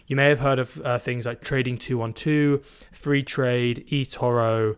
you 0.07 0.15
may 0.15 0.29
have 0.29 0.41
heard 0.41 0.59
of 0.59 0.79
uh, 0.85 0.99
things 0.99 1.25
like 1.25 1.41
Trading 1.41 1.79
Two 1.79 1.97
One 1.97 2.13
Two, 2.13 2.61
Freetrade, 2.93 3.89
eToro. 3.89 4.77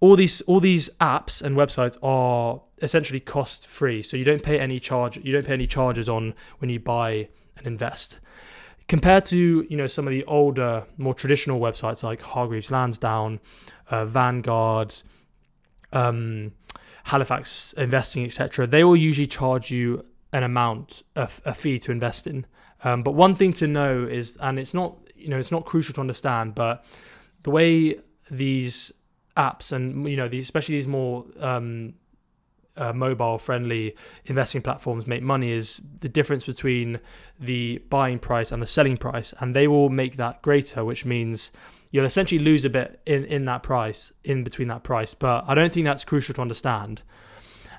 All 0.00 0.16
these 0.16 0.40
all 0.40 0.58
these 0.58 0.90
apps 1.00 1.40
and 1.40 1.56
websites 1.56 1.98
are 2.02 2.60
essentially 2.78 3.20
cost 3.20 3.64
free. 3.64 4.02
So 4.02 4.16
you 4.16 4.24
don't 4.24 4.42
pay 4.42 4.58
any 4.58 4.80
charge. 4.80 5.18
You 5.18 5.32
don't 5.32 5.46
pay 5.46 5.52
any 5.54 5.68
charges 5.68 6.08
on 6.08 6.34
when 6.58 6.68
you 6.68 6.80
buy 6.80 7.28
and 7.56 7.68
invest 7.68 8.18
compared 8.92 9.24
to 9.24 9.66
you 9.70 9.76
know 9.78 9.86
some 9.86 10.06
of 10.06 10.10
the 10.10 10.22
older, 10.24 10.84
more 10.98 11.14
traditional 11.14 11.58
websites 11.58 12.02
like 12.02 12.20
Hargreaves 12.20 12.70
Lansdown, 12.70 13.40
uh, 13.88 14.04
Vanguard, 14.04 14.94
um, 15.94 16.52
Halifax 17.04 17.72
Investing, 17.78 18.26
etc. 18.26 18.66
They 18.66 18.84
will 18.84 18.94
usually 18.94 19.26
charge 19.26 19.70
you 19.70 20.04
an 20.34 20.42
amount, 20.42 21.04
a, 21.16 21.26
a 21.46 21.54
fee 21.54 21.78
to 21.78 21.90
invest 21.90 22.26
in. 22.26 22.44
Um, 22.84 23.02
but 23.02 23.12
one 23.12 23.34
thing 23.34 23.54
to 23.54 23.66
know 23.66 24.04
is, 24.04 24.36
and 24.42 24.58
it's 24.58 24.74
not 24.74 24.98
you 25.16 25.28
know 25.30 25.38
it's 25.38 25.50
not 25.50 25.64
crucial 25.64 25.94
to 25.94 26.02
understand, 26.02 26.54
but 26.54 26.84
the 27.44 27.50
way 27.50 27.98
these 28.30 28.92
apps 29.38 29.72
and 29.72 30.06
you 30.06 30.18
know 30.18 30.26
especially 30.26 30.74
these 30.76 30.86
more 30.86 31.24
um, 31.40 31.94
uh, 32.76 32.92
mobile 32.92 33.38
friendly 33.38 33.94
investing 34.24 34.62
platforms 34.62 35.06
make 35.06 35.22
money 35.22 35.50
is 35.50 35.80
the 36.00 36.08
difference 36.08 36.46
between 36.46 36.98
the 37.38 37.78
buying 37.90 38.18
price 38.18 38.50
and 38.50 38.62
the 38.62 38.66
selling 38.66 38.96
price 38.96 39.34
and 39.40 39.54
they 39.54 39.68
will 39.68 39.90
make 39.90 40.16
that 40.16 40.40
greater 40.42 40.84
which 40.84 41.04
means 41.04 41.52
you'll 41.92 42.06
essentially 42.06 42.40
lose 42.40 42.64
a 42.64 42.70
bit 42.70 43.00
in 43.06 43.24
in 43.26 43.44
that 43.44 43.62
price 43.62 44.12
in 44.24 44.42
between 44.42 44.66
that 44.68 44.82
price. 44.82 45.14
But 45.14 45.44
i 45.46 45.54
don't 45.54 45.72
think 45.72 45.86
that's 45.86 46.04
crucial 46.04 46.34
to 46.34 46.40
understand. 46.40 47.02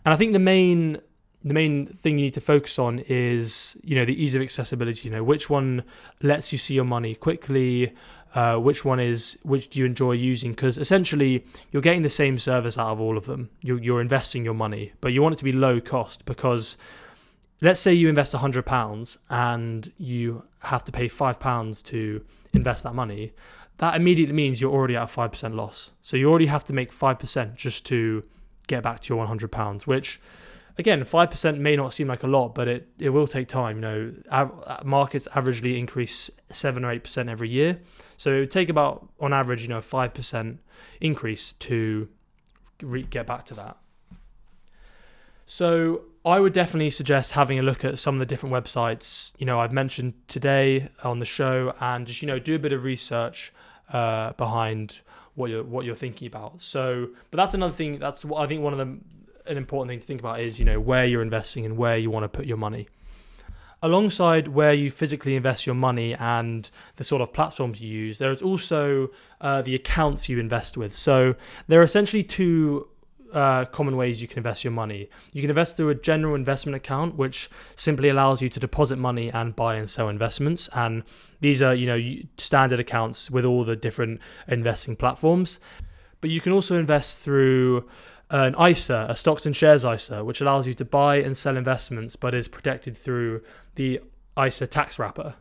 And 0.06 0.14
i 0.14 0.16
think 0.16 0.32
the 0.32 0.40
main 0.40 1.00
the 1.44 1.54
main 1.54 1.86
thing 1.86 2.18
you 2.18 2.26
need 2.26 2.34
to 2.36 2.42
focus 2.42 2.80
on 2.80 3.00
is 3.00 3.76
you 3.84 3.96
know 3.96 4.06
the 4.06 4.24
ease 4.24 4.36
of 4.36 4.42
accessibility. 4.42 5.10
You 5.10 5.16
know 5.16 5.24
which 5.24 5.50
one 5.50 5.84
lets 6.22 6.54
you 6.54 6.58
see 6.58 6.76
your 6.76 6.86
money 6.86 7.16
quickly 7.16 7.94
uh, 8.36 8.58
which 8.58 8.84
one 8.84 9.00
is 9.00 9.38
which 9.44 9.70
do 9.70 9.80
you 9.80 9.86
enjoy 9.86 10.14
using? 10.14 10.52
Because 10.52 10.78
essentially 10.78 11.46
you're 11.72 11.82
getting 11.82 12.02
the 12.02 12.10
same 12.10 12.38
service 12.38 12.78
out 12.78 12.90
of 12.90 13.00
all 13.00 13.18
of 13.18 13.26
them. 13.26 13.50
You're, 13.62 13.82
you're 13.82 14.02
investing 14.02 14.44
your 14.44 14.56
money 14.56 14.94
but 15.02 15.14
you 15.14 15.22
want 15.22 15.34
it 15.34 15.38
to 15.40 15.44
be 15.44 15.52
low 15.52 15.80
cost 15.80 16.26
because 16.26 16.78
let's 17.62 17.80
say 17.80 17.94
you 17.94 18.10
invest 18.10 18.34
£100 18.34 19.18
and 19.30 19.92
you 19.98 20.44
have 20.64 20.84
to 20.84 20.92
pay 20.92 21.08
£5 21.08 21.84
to 21.84 22.26
invest 22.54 22.84
that 22.84 22.94
money 22.94 23.34
that 23.78 23.96
immediately 23.96 24.36
means 24.36 24.62
you're 24.62 24.72
already 24.72 24.96
at 24.96 25.04
a 25.04 25.06
5% 25.06 25.56
loss. 25.56 25.92
So 26.02 26.18
you 26.18 26.30
already 26.30 26.46
have 26.46 26.64
to 26.66 26.74
make 26.74 26.92
5% 26.92 27.56
just 27.56 27.86
to 27.88 28.24
get 28.68 28.84
back 28.84 29.02
to 29.02 29.14
your 29.14 29.26
£100 29.26 29.88
which 29.88 30.22
again, 30.78 31.04
five 31.04 31.32
percent 31.32 31.60
may 31.60 31.76
not 31.76 31.94
seem 31.94 32.08
like 32.08 32.24
a 32.24 32.28
lot, 32.28 32.56
but 32.56 32.68
it, 32.68 32.88
it 33.00 33.10
will 33.10 33.28
take 33.28 33.48
time. 33.48 33.78
You 33.78 33.82
know, 33.82 34.14
av- 34.32 34.86
markets 34.86 35.28
averagely 35.34 35.78
increase 35.78 36.30
seven 36.50 36.84
or 36.84 36.92
eight 36.92 37.04
percent 37.04 37.30
every 37.30 37.50
year, 37.50 37.80
so 38.18 38.34
it 38.34 38.40
would 38.40 38.52
take 38.52 38.70
about, 38.70 39.10
on 39.20 39.34
average, 39.34 39.62
you 39.62 39.68
know, 39.68 39.82
five 39.82 40.14
percent 40.14 40.60
increase 41.00 41.54
to 41.54 42.08
re- 42.82 43.04
get 43.04 43.28
back 43.28 43.46
to 43.46 43.54
that. 43.56 43.78
So 45.46 46.04
I 46.26 46.40
would 46.40 46.54
definitely 46.54 46.90
suggest 46.90 47.34
having 47.34 47.60
a 47.60 47.62
look 47.62 47.84
at 47.84 48.00
some 48.00 48.16
of 48.16 48.20
the 48.20 48.26
different 48.26 48.56
websites. 48.56 49.34
You 49.38 49.46
know, 49.46 49.60
I've 49.60 49.74
mentioned 49.74 50.14
today 50.28 50.90
on 51.04 51.20
the 51.20 51.26
show, 51.26 51.74
and 51.80 52.08
just 52.08 52.22
you 52.22 52.28
know, 52.28 52.40
do 52.40 52.56
a 52.56 52.60
bit 52.60 52.74
of 52.74 52.84
research 52.84 53.54
uh, 53.92 54.34
behind 54.34 55.02
what 55.36 55.50
you're 55.50 55.64
what 55.64 55.86
you're 55.86 55.96
thinking 55.96 56.28
about. 56.28 56.62
So, 56.62 57.10
but 57.30 57.38
that's 57.38 57.54
another 57.54 57.74
thing. 57.74 58.00
That's 58.00 58.24
what 58.24 58.42
I 58.42 58.48
think 58.48 58.62
one 58.62 58.74
of 58.74 58.80
the 58.80 58.98
an 59.46 59.58
important 59.58 59.90
thing 59.90 60.00
to 60.00 60.08
think 60.08 60.20
about 60.20 60.40
is 60.40 60.60
you 60.60 60.66
know 60.66 60.80
where 60.80 61.06
you're 61.06 61.22
investing 61.22 61.66
and 61.66 61.78
where 61.78 61.98
you 61.98 62.10
want 62.10 62.24
to 62.24 62.30
put 62.30 62.46
your 62.46 62.58
money. 62.58 62.88
Alongside 63.82 64.48
where 64.48 64.72
you 64.74 64.90
physically 64.90 65.36
invest 65.36 65.66
your 65.66 65.76
money 65.76 66.16
and 66.16 66.72
the 66.96 67.04
sort 67.04 67.22
of 67.22 67.34
platforms 67.34 67.82
you 67.82 67.90
use, 67.90 68.18
there 68.18 68.32
is 68.32 68.42
also 68.42 69.10
uh, 69.42 69.62
the 69.62 69.76
accounts 69.76 70.30
you 70.30 70.40
invest 70.40 70.78
with. 70.78 70.96
So 70.96 71.36
there 71.68 71.82
are 71.82 71.84
essentially 71.84 72.24
two 72.24 72.88
uh, 73.34 73.66
common 73.66 73.98
ways 73.98 74.22
you 74.22 74.28
can 74.28 74.38
invest 74.38 74.64
your 74.64 74.72
money. 74.72 75.10
You 75.34 75.42
can 75.42 75.50
invest 75.50 75.76
through 75.76 75.90
a 75.90 75.96
general 75.96 76.36
investment 76.36 76.76
account, 76.76 77.16
which 77.16 77.50
simply 77.76 78.10
allows 78.10 78.42
you 78.42 78.50
to 78.50 78.60
deposit 78.60 78.98
money 78.98 79.32
and 79.32 79.56
buy 79.56 79.76
and 79.76 79.90
sell 79.90 80.08
investments. 80.08 80.70
And 80.74 81.04
these 81.42 81.62
are, 81.62 81.74
you 81.74 81.88
know, 81.88 82.24
standard 82.38 82.80
accounts 82.80 83.30
with 83.30 83.44
all 83.44 83.66
the 83.66 83.76
different 83.76 84.22
investing 84.48 84.96
platforms. 84.96 85.60
But 86.22 86.30
you 86.30 86.40
can 86.40 86.54
also 86.54 86.78
invest 86.78 87.18
through 87.18 87.90
an 88.34 88.56
ISA, 88.60 89.06
a 89.10 89.16
stocks 89.16 89.46
and 89.46 89.56
shares 89.56 89.86
ISA, 89.86 90.26
which 90.26 90.42
allows 90.42 90.66
you 90.66 90.74
to 90.74 90.84
buy 90.84 91.18
and 91.18 91.38
sell 91.38 91.56
investments, 91.56 92.16
but 92.16 92.34
is 92.34 92.48
protected 92.48 92.98
through 92.98 93.42
the 93.76 94.02
ISA 94.44 94.66
tax 94.66 94.98
wrapper. 94.98 95.36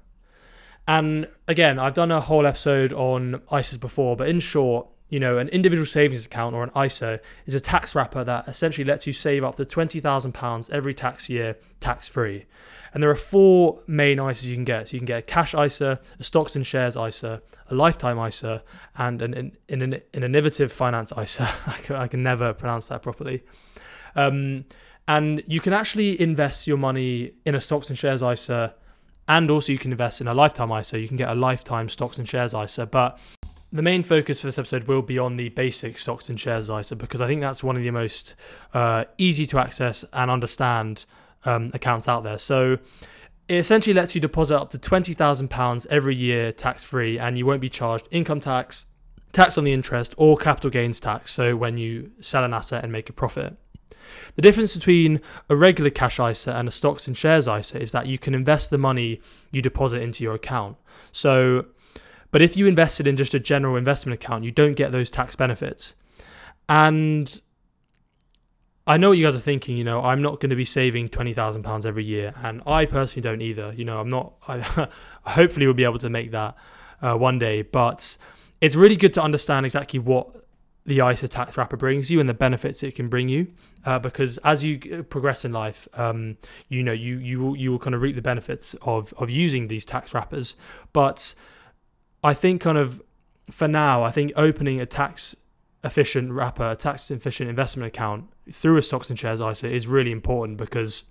And 0.87 1.27
again, 1.49 1.79
I've 1.79 1.95
done 1.95 2.11
a 2.11 2.21
whole 2.21 2.47
episode 2.47 2.93
on 2.93 3.41
ISAs 3.51 3.81
before, 3.81 4.15
but 4.15 4.29
in 4.29 4.41
short, 4.41 4.89
you 5.13 5.21
know, 5.21 5.37
an 5.37 5.51
individual 5.51 5.85
savings 5.85 6.25
account 6.25 6.55
or 6.55 6.65
an 6.65 6.71
ISA 6.75 7.21
is 7.45 7.55
a 7.55 7.61
tax 7.61 7.95
wrapper 7.95 8.25
that 8.25 8.49
essentially 8.49 8.83
lets 8.83 9.07
you 9.07 9.13
save 9.13 9.45
up 9.45 9.57
to 9.57 9.65
£20,000 9.67 10.71
every 10.71 10.95
tax 10.95 11.29
year 11.29 11.59
tax 11.81 12.09
free. 12.09 12.47
And 12.95 13.03
there 13.03 13.11
are 13.11 13.15
four 13.15 13.83
main 13.87 14.17
ISAs 14.17 14.47
you 14.47 14.55
can 14.55 14.65
get. 14.65 14.89
So 14.89 14.95
you 14.95 15.01
can 15.01 15.07
get 15.07 15.19
a 15.19 15.23
cash 15.23 15.55
ISA, 15.55 16.01
a 16.19 16.25
stocks 16.25 16.57
and 16.57 16.67
shares 16.67 16.97
ISA, 16.97 17.43
a 17.69 17.75
lifetime 17.75 18.19
ISA, 18.27 18.63
and 18.97 19.21
an, 19.21 19.35
an, 19.35 19.53
an, 19.69 20.01
an 20.15 20.23
innovative 20.23 20.73
finance 20.73 21.13
ISA. 21.13 21.43
I, 21.67 21.73
can, 21.73 21.97
I 21.97 22.07
can 22.07 22.23
never 22.23 22.55
pronounce 22.55 22.89
that 22.89 23.03
properly. 23.03 23.43
Um, 24.17 24.65
and 25.07 25.43
you 25.47 25.61
can 25.61 25.75
actually 25.75 26.19
invest 26.19 26.67
your 26.67 26.79
money 26.79 27.33
in 27.45 27.55
a 27.55 27.61
stocks 27.61 27.91
and 27.91 27.99
shares 27.99 28.23
ISA 28.23 28.75
and 29.29 29.51
also 29.51 29.73
you 29.73 29.79
can 29.79 29.93
invest 29.93 30.23
in 30.23 30.27
a 30.27 30.33
lifetime 30.33 30.73
ISA. 30.73 30.99
You 30.99 31.09
can 31.09 31.19
get 31.19 31.29
a 31.29 31.35
lifetime 31.35 31.91
stocks 31.91 32.17
and 32.17 32.27
shares 32.27 32.55
ISA, 32.55 32.87
but 32.87 33.19
the 33.73 33.83
main 33.83 34.03
focus 34.03 34.41
for 34.41 34.49
this 34.49 34.59
episode 34.59 34.85
will 34.85 35.03
be 35.03 35.19
on 35.19 35.37
the 35.37 35.49
basic 35.51 35.99
stocks 35.99 36.29
and 36.29 36.39
shares 36.39 36.69
ISA 36.69 36.95
because 36.97 37.21
I 37.23 37.27
think 37.27 37.41
that's 37.41 37.65
one 37.65 37.77
of 37.77 37.83
the 37.83 37.91
most 37.91 38.35
uh, 38.75 39.05
easy 39.17 39.47
to 39.47 39.59
access 39.59 40.05
and 40.13 40.31
understand 40.31 41.07
um, 41.45 41.71
accounts 41.73 42.07
out 42.07 42.23
there. 42.23 42.39
So 42.39 42.79
it 43.49 43.57
essentially 43.57 43.95
lets 43.95 44.15
you 44.15 44.21
deposit 44.21 44.57
up 44.57 44.71
to 44.71 44.79
£20,000 44.79 45.87
every 45.89 46.15
year 46.15 46.53
tax 46.53 46.85
free 46.85 47.19
and 47.19 47.39
you 47.39 47.47
won't 47.47 47.63
be 47.63 47.71
charged 47.71 48.09
income 48.11 48.41
tax, 48.41 48.87
tax 49.33 49.57
on 49.57 49.65
the 49.65 49.73
interest, 49.73 50.15
or 50.19 50.37
capital 50.37 50.71
gains 50.71 51.01
tax. 51.01 51.33
So 51.33 51.57
when 51.57 51.79
you 51.79 52.13
sell 52.21 52.45
an 52.45 52.53
asset 52.53 52.83
and 52.83 52.93
make 52.93 53.09
a 53.09 53.13
profit. 53.13 53.57
The 54.35 54.43
difference 54.43 54.77
between 54.77 55.21
a 55.49 55.57
regular 55.57 55.91
cash 55.91 56.21
ISA 56.21 56.53
and 56.53 56.69
a 56.69 56.71
stocks 56.71 57.07
and 57.07 57.17
shares 57.17 57.49
ISA 57.49 57.81
is 57.81 57.93
that 57.93 58.07
you 58.07 58.19
can 58.19 58.35
invest 58.35 58.69
the 58.69 58.79
money 58.79 59.21
you 59.51 59.63
deposit 59.63 60.03
into 60.03 60.25
your 60.25 60.35
account. 60.35 60.77
So 61.13 61.67
but 62.33 62.43
if 62.43 62.57
you 62.57 62.67
invested 62.67 63.07
in 63.07 63.17
just 63.17 63.35
a 63.35 63.39
general 63.39 63.77
investment 63.77 64.15
account, 64.15 64.43
you 64.43 64.51
don't 64.51 64.75
get 64.75 64.91
those 64.91 65.11
tax 65.11 65.37
benefits. 65.37 65.95
And 66.69 67.41
I 68.87 68.97
know 68.97 69.11
what 69.11 69.19
you 69.19 69.25
guys 69.25 69.37
are 69.37 69.41
thinking, 69.41 69.77
you 69.77 69.85
know, 69.85 70.03
I'm 70.03 70.23
not 70.23 70.41
going 70.41 70.51
to 70.51 70.57
be 70.57 70.65
saving 70.65 71.11
£20,000 71.11 71.87
every 71.87 72.05
year. 72.05 72.33
And 72.43 72.63
I 72.67 72.87
personally 72.87 73.23
don't 73.23 73.43
either. 73.43 73.75
You 73.77 73.85
know, 73.85 74.01
I'm 74.01 74.09
not, 74.09 74.33
I 74.49 74.89
hopefully 75.23 75.67
will 75.67 75.75
be 75.75 75.85
able 75.85 75.99
to 75.99 76.11
make 76.11 76.31
that 76.31 76.57
uh, 77.03 77.15
one 77.15 77.39
day. 77.39 77.63
But 77.63 78.17
it's 78.63 78.75
really 78.75 78.97
good 78.97 79.13
to 79.15 79.23
understand 79.23 79.67
exactly 79.67 80.01
what 80.01 80.47
the 80.85 81.07
ISA 81.07 81.29
tax 81.29 81.57
wrapper 81.57 81.77
brings 81.77 82.11
you 82.11 82.19
and 82.19 82.29
the 82.29 82.35
benefits 82.35 82.83
it 82.83 82.95
can 82.95 83.09
bring 83.09 83.29
you. 83.29 83.47
Uh, 83.85 83.99
because 83.99 84.39
as 84.39 84.65
you 84.65 85.03
progress 85.05 85.45
in 85.45 85.53
life, 85.53 85.87
um, 85.95 86.39
you 86.69 86.83
know, 86.83 86.93
you, 86.93 87.19
you, 87.19 87.41
will, 87.41 87.57
you 87.57 87.71
will 87.71 87.79
kind 87.79 87.95
of 87.95 88.01
reap 88.01 88.17
the 88.17 88.23
benefits 88.23 88.75
of, 88.83 89.13
of 89.19 89.29
using 89.29 89.69
these 89.69 89.85
tax 89.85 90.15
wrappers. 90.15 90.57
But 90.93 91.35
I 92.23 92.35
think 92.35 92.61
kind 92.61 92.79
of 92.79 93.03
for 93.51 93.69
now, 93.69 94.03
I 94.03 94.11
think 94.11 94.33
opening 94.37 94.81
a 94.81 94.87
tax 94.87 95.35
efficient 95.85 96.33
wrapper, 96.33 96.71
a 96.71 96.77
tax 96.77 97.11
efficient 97.11 97.51
investment 97.51 97.89
account 97.89 98.31
through 98.51 98.77
a 98.77 98.83
stocks 98.83 99.11
and 99.11 99.19
shares 99.19 99.41
ISA 99.41 99.69
is 99.69 99.87
really 99.87 100.13
important 100.13 100.57
because 100.57 101.05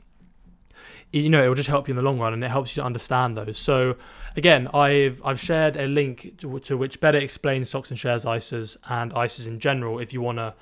you 1.11 1.29
know 1.29 1.43
it 1.43 1.47
will 1.47 1.55
just 1.55 1.67
help 1.67 1.87
you 1.87 1.91
in 1.91 1.97
the 1.97 2.01
long 2.01 2.19
run 2.19 2.33
and 2.33 2.43
it 2.43 2.49
helps 2.49 2.75
you 2.75 2.81
to 2.81 2.85
understand 2.85 3.35
those. 3.35 3.57
So 3.57 3.97
again, 4.35 4.67
I've 4.73 5.21
I've 5.25 5.39
shared 5.39 5.75
a 5.77 5.87
link 5.87 6.37
to, 6.37 6.59
to 6.59 6.77
which 6.77 6.99
better 6.99 7.17
explains 7.17 7.69
stocks 7.69 7.89
and 7.89 7.99
shares 7.99 8.25
ISAs 8.25 8.77
and 8.89 9.13
ISAs 9.13 9.47
in 9.47 9.59
general 9.59 9.99
if 9.99 10.13
you 10.13 10.21
want 10.21 10.37
to 10.37 10.53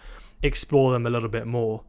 explore 0.42 0.92
them 0.92 1.06
a 1.06 1.10
little 1.10 1.30
bit 1.30 1.46
more. 1.46 1.84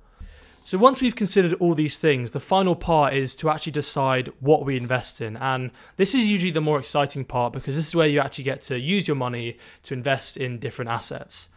So 0.62 0.78
once 0.78 1.00
we've 1.00 1.16
considered 1.16 1.54
all 1.54 1.74
these 1.74 1.98
things, 1.98 2.30
the 2.30 2.40
final 2.40 2.76
part 2.76 3.14
is 3.14 3.34
to 3.36 3.48
actually 3.50 3.72
decide 3.72 4.30
what 4.40 4.64
we 4.64 4.76
invest 4.76 5.20
in. 5.20 5.36
And 5.36 5.70
this 5.96 6.14
is 6.14 6.26
usually 6.28 6.52
the 6.52 6.60
more 6.60 6.78
exciting 6.78 7.24
part 7.24 7.52
because 7.52 7.76
this 7.76 7.86
is 7.86 7.94
where 7.94 8.06
you 8.06 8.20
actually 8.20 8.44
get 8.44 8.60
to 8.62 8.78
use 8.78 9.08
your 9.08 9.16
money 9.16 9.58
to 9.84 9.94
invest 9.94 10.36
in 10.36 10.58
different 10.58 10.90
assets. 10.90 11.48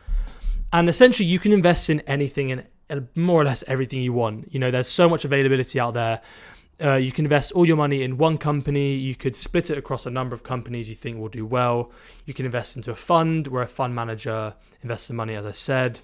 And 0.72 0.90
essentially 0.90 1.28
you 1.28 1.38
can 1.38 1.52
invest 1.52 1.90
in 1.90 2.00
anything 2.02 2.64
and 2.90 3.08
more 3.16 3.42
or 3.42 3.46
less 3.46 3.64
everything 3.68 4.02
you 4.02 4.14
want. 4.14 4.54
You 4.54 4.60
know, 4.60 4.72
there's 4.72 4.88
so 4.88 5.10
much 5.10 5.26
availability 5.26 5.80
out 5.80 5.94
there. 5.94 6.22
Uh, 6.84 6.96
you 6.96 7.12
can 7.12 7.26
invest 7.26 7.52
all 7.52 7.66
your 7.66 7.78
money 7.78 8.04
in 8.04 8.18
one 8.18 8.38
company. 8.38 8.96
You 8.96 9.16
could 9.16 9.36
split 9.36 9.70
it 9.70 9.78
across 9.78 10.06
a 10.06 10.10
number 10.10 10.34
of 10.34 10.44
companies 10.44 10.90
you 10.90 10.96
think 10.96 11.20
will 11.20 11.30
do 11.30 11.46
well. 11.46 11.92
You 12.26 12.34
can 12.34 12.46
invest 12.46 12.76
into 12.76 12.92
a 12.92 12.96
fund 12.96 13.48
where 13.48 13.64
a 13.64 13.68
fund 13.68 13.94
manager 13.94 14.56
invests 14.82 15.08
the 15.08 15.14
money, 15.14 15.36
as 15.36 15.46
I 15.46 15.52
said. 15.52 16.00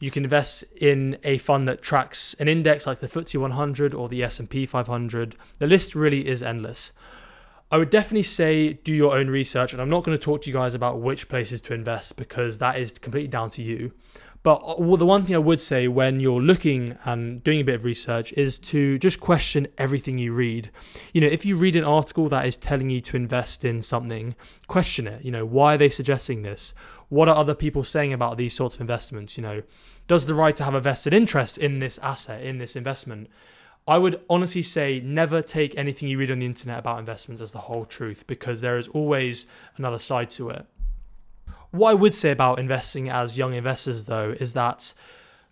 You 0.00 0.10
can 0.10 0.24
invest 0.24 0.64
in 0.76 1.18
a 1.24 1.38
fund 1.38 1.66
that 1.66 1.82
tracks 1.82 2.34
an 2.38 2.48
index 2.48 2.86
like 2.86 3.00
the 3.00 3.08
FTSE 3.08 3.40
100 3.40 3.94
or 3.94 4.08
the 4.08 4.22
S&P 4.22 4.64
500. 4.64 5.34
The 5.58 5.66
list 5.66 5.94
really 5.94 6.28
is 6.28 6.42
endless. 6.42 6.92
I 7.70 7.76
would 7.76 7.90
definitely 7.90 8.22
say 8.22 8.74
do 8.74 8.94
your 8.94 9.16
own 9.16 9.28
research, 9.28 9.72
and 9.72 9.82
I'm 9.82 9.90
not 9.90 10.04
going 10.04 10.16
to 10.16 10.22
talk 10.22 10.42
to 10.42 10.50
you 10.50 10.54
guys 10.54 10.72
about 10.72 11.00
which 11.00 11.28
places 11.28 11.60
to 11.62 11.74
invest 11.74 12.16
because 12.16 12.58
that 12.58 12.78
is 12.78 12.92
completely 12.92 13.28
down 13.28 13.50
to 13.50 13.62
you. 13.62 13.92
But 14.48 14.62
uh, 14.64 14.96
the 14.96 15.04
one 15.04 15.26
thing 15.26 15.34
I 15.34 15.40
would 15.40 15.60
say 15.60 15.88
when 15.88 16.20
you're 16.20 16.40
looking 16.40 16.96
and 17.04 17.44
doing 17.44 17.60
a 17.60 17.64
bit 17.64 17.74
of 17.74 17.84
research 17.84 18.32
is 18.32 18.58
to 18.60 18.98
just 18.98 19.20
question 19.20 19.68
everything 19.76 20.16
you 20.16 20.32
read. 20.32 20.70
You 21.12 21.20
know, 21.20 21.26
if 21.26 21.44
you 21.44 21.54
read 21.56 21.76
an 21.76 21.84
article 21.84 22.30
that 22.30 22.46
is 22.46 22.56
telling 22.56 22.88
you 22.88 23.02
to 23.02 23.16
invest 23.16 23.62
in 23.62 23.82
something, 23.82 24.34
question 24.66 25.06
it. 25.06 25.22
You 25.22 25.32
know, 25.32 25.44
why 25.44 25.74
are 25.74 25.76
they 25.76 25.90
suggesting 25.90 26.40
this? 26.44 26.72
what 27.10 27.28
are 27.28 27.36
other 27.36 27.54
people 27.54 27.84
saying 27.84 28.14
about 28.14 28.38
these 28.38 28.54
sorts 28.54 28.74
of 28.74 28.80
investments? 28.80 29.36
You 29.36 29.42
know, 29.42 29.62
does 30.06 30.24
the 30.24 30.52
to 30.52 30.64
have 30.64 30.74
a 30.74 30.80
vested 30.80 31.12
interest 31.12 31.58
in 31.58 31.78
this 31.78 31.98
asset, 31.98 32.42
in 32.42 32.56
this 32.56 32.74
investment? 32.74 33.28
I 33.86 33.98
would 33.98 34.18
honestly 34.30 34.62
say 34.62 35.00
never 35.00 35.40
take 35.42 35.76
anything 35.76 36.08
you 36.08 36.18
read 36.18 36.30
on 36.30 36.38
the 36.38 36.46
internet 36.46 36.78
about 36.78 36.98
investments 36.98 37.40
as 37.42 37.52
the 37.52 37.58
whole 37.58 37.84
truth 37.84 38.26
because 38.26 38.62
there 38.62 38.78
is 38.78 38.88
always 38.88 39.46
another 39.76 39.98
side 39.98 40.30
to 40.30 40.50
it. 40.50 40.66
What 41.70 41.90
I 41.90 41.94
would 41.94 42.14
say 42.14 42.30
about 42.30 42.58
investing 42.58 43.10
as 43.10 43.36
young 43.36 43.54
investors, 43.54 44.04
though, 44.04 44.34
is 44.40 44.54
that 44.54 44.94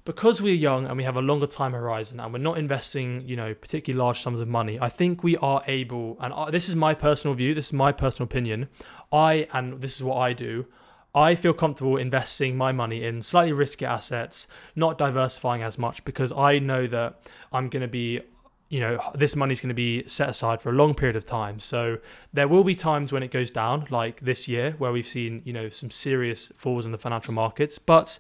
because 0.07 0.41
we're 0.41 0.55
young 0.55 0.87
and 0.87 0.97
we 0.97 1.05
have 1.05 1.17
a 1.17 1.21
longer 1.21 1.47
time 1.47 1.73
horizon 1.73 2.21
and 2.21 2.33
we're 2.33 2.39
not 2.39 2.57
investing, 2.57 3.23
you 3.27 3.37
know, 3.37 3.53
particularly 3.55 3.99
large 3.99 4.21
sums 4.21 4.41
of 4.41 4.49
money, 4.49 4.79
I 4.81 4.89
think 4.89 5.23
we 5.23 5.37
are 5.39 5.63
able, 5.67 6.17
and 6.21 6.53
this 6.53 6.69
is 6.69 6.77
my 6.77 6.95
personal 6.95 7.35
view, 7.35 7.55
this 7.55 7.67
is 7.67 7.73
my 7.73 7.93
personal 7.93 8.25
opinion. 8.25 8.69
I, 9.13 9.49
and 9.53 9.81
this 9.81 9.97
is 9.97 10.03
what 10.03 10.17
I 10.17 10.33
do, 10.33 10.67
I 11.15 11.35
feel 11.35 11.55
comfortable 11.55 11.97
investing 11.97 12.57
my 12.57 12.73
money 12.73 13.03
in 13.03 13.23
slightly 13.23 13.53
riskier 13.53 13.89
assets, 13.89 14.47
not 14.75 14.99
diversifying 14.99 15.63
as 15.63 15.79
much 15.79 16.05
because 16.05 16.31
I 16.31 16.59
know 16.59 16.87
that 16.87 17.21
I'm 17.53 17.69
going 17.69 17.83
to 17.83 17.89
be 17.89 18.21
you 18.69 18.81
know 18.81 18.99
this 19.15 19.37
money's 19.37 19.61
going 19.61 19.69
to 19.69 19.75
be 19.75 20.07
set 20.07 20.29
aside 20.29 20.61
for 20.61 20.71
a 20.71 20.73
long 20.73 20.95
period 20.95 21.17
of 21.17 21.25
time 21.25 21.61
so 21.61 21.99
there 22.33 22.49
will 22.49 22.65
be 22.65 22.75
times 22.75 23.13
when 23.13 23.23
it 23.23 23.31
goes 23.31 23.51
down 23.51 23.87
like 23.91 24.21
this 24.21 24.49
year 24.49 24.75
where 24.79 24.93
we've 24.93 25.07
seen 25.07 25.41
you 25.45 25.53
know 25.53 25.69
some 25.69 25.91
serious 25.91 26.49
falls 26.55 26.85
in 26.85 26.93
the 26.93 26.99
financial 26.99 27.33
markets 27.33 27.79
but 27.79 28.19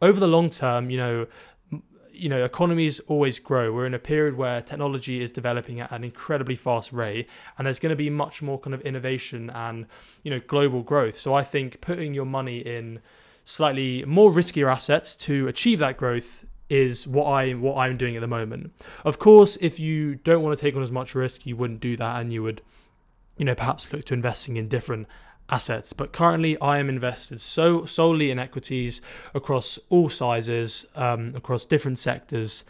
over 0.00 0.18
the 0.18 0.28
long 0.28 0.48
term 0.48 0.90
you 0.90 0.96
know 0.96 1.26
you 2.14 2.28
know, 2.28 2.44
economies 2.44 3.00
always 3.00 3.38
grow. 3.38 3.72
We're 3.72 3.86
in 3.86 3.94
a 3.94 3.98
period 3.98 4.36
where 4.36 4.62
technology 4.62 5.20
is 5.20 5.30
developing 5.30 5.80
at 5.80 5.90
an 5.90 6.04
incredibly 6.04 6.54
fast 6.54 6.92
rate, 6.92 7.28
and 7.58 7.66
there's 7.66 7.80
going 7.80 7.90
to 7.90 7.96
be 7.96 8.08
much 8.08 8.40
more 8.40 8.58
kind 8.58 8.72
of 8.72 8.80
innovation 8.82 9.50
and 9.50 9.86
you 10.22 10.30
know 10.30 10.40
global 10.46 10.82
growth. 10.82 11.18
So 11.18 11.34
I 11.34 11.42
think 11.42 11.80
putting 11.80 12.14
your 12.14 12.24
money 12.24 12.58
in 12.58 13.00
slightly 13.44 14.04
more 14.06 14.30
riskier 14.30 14.70
assets 14.70 15.14
to 15.16 15.48
achieve 15.48 15.78
that 15.80 15.96
growth 15.96 16.46
is 16.70 17.06
what 17.06 17.26
I 17.26 17.52
what 17.52 17.76
I'm 17.76 17.96
doing 17.96 18.16
at 18.16 18.20
the 18.20 18.26
moment. 18.26 18.72
Of 19.04 19.18
course, 19.18 19.56
if 19.60 19.78
you 19.78 20.16
don't 20.16 20.42
want 20.42 20.56
to 20.56 20.62
take 20.62 20.74
on 20.76 20.82
as 20.82 20.92
much 20.92 21.14
risk, 21.14 21.46
you 21.46 21.56
wouldn't 21.56 21.80
do 21.80 21.96
that, 21.96 22.20
and 22.20 22.32
you 22.32 22.42
would, 22.42 22.62
you 23.36 23.44
know, 23.44 23.54
perhaps 23.54 23.92
look 23.92 24.04
to 24.06 24.14
investing 24.14 24.56
in 24.56 24.68
different 24.68 25.06
assets. 25.48 25.92
But 25.92 26.12
currently, 26.12 26.58
I 26.60 26.78
am 26.78 26.88
invested 26.88 27.40
so 27.40 27.84
solely 27.84 28.30
in 28.30 28.38
equities 28.38 29.02
across 29.34 29.78
all 29.88 30.08
sizes, 30.08 30.86
um, 30.94 31.34
across 31.36 31.64
different 31.64 31.98
sectors. 31.98 32.64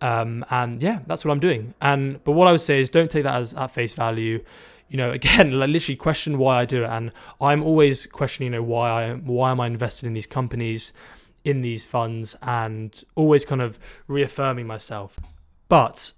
Um, 0.00 0.46
and 0.50 0.82
yeah, 0.82 1.00
that's 1.06 1.24
what 1.24 1.32
I'm 1.32 1.40
doing. 1.40 1.74
And 1.80 2.22
but 2.24 2.32
what 2.32 2.48
I 2.48 2.52
would 2.52 2.60
say 2.60 2.80
is 2.80 2.88
don't 2.88 3.10
take 3.10 3.24
that 3.24 3.40
as 3.40 3.54
at 3.54 3.70
face 3.70 3.94
value. 3.94 4.42
You 4.88 4.96
know, 4.96 5.10
again, 5.20 5.52
like 5.52 5.70
literally 5.70 5.96
question 5.96 6.38
why 6.38 6.60
I 6.60 6.64
do 6.64 6.84
it. 6.84 6.88
And 6.88 7.12
I'm 7.40 7.62
always 7.62 8.06
questioning, 8.06 8.52
you 8.52 8.58
know, 8.58 8.62
why 8.62 9.04
I 9.04 9.14
why 9.14 9.50
am 9.50 9.60
I 9.60 9.66
invested 9.66 10.06
in 10.06 10.14
these 10.14 10.26
companies, 10.26 10.92
in 11.44 11.60
these 11.62 11.84
funds, 11.84 12.36
and 12.42 13.02
always 13.14 13.44
kind 13.44 13.62
of 13.62 13.78
reaffirming 14.06 14.66
myself. 14.66 15.18
But 15.68 16.12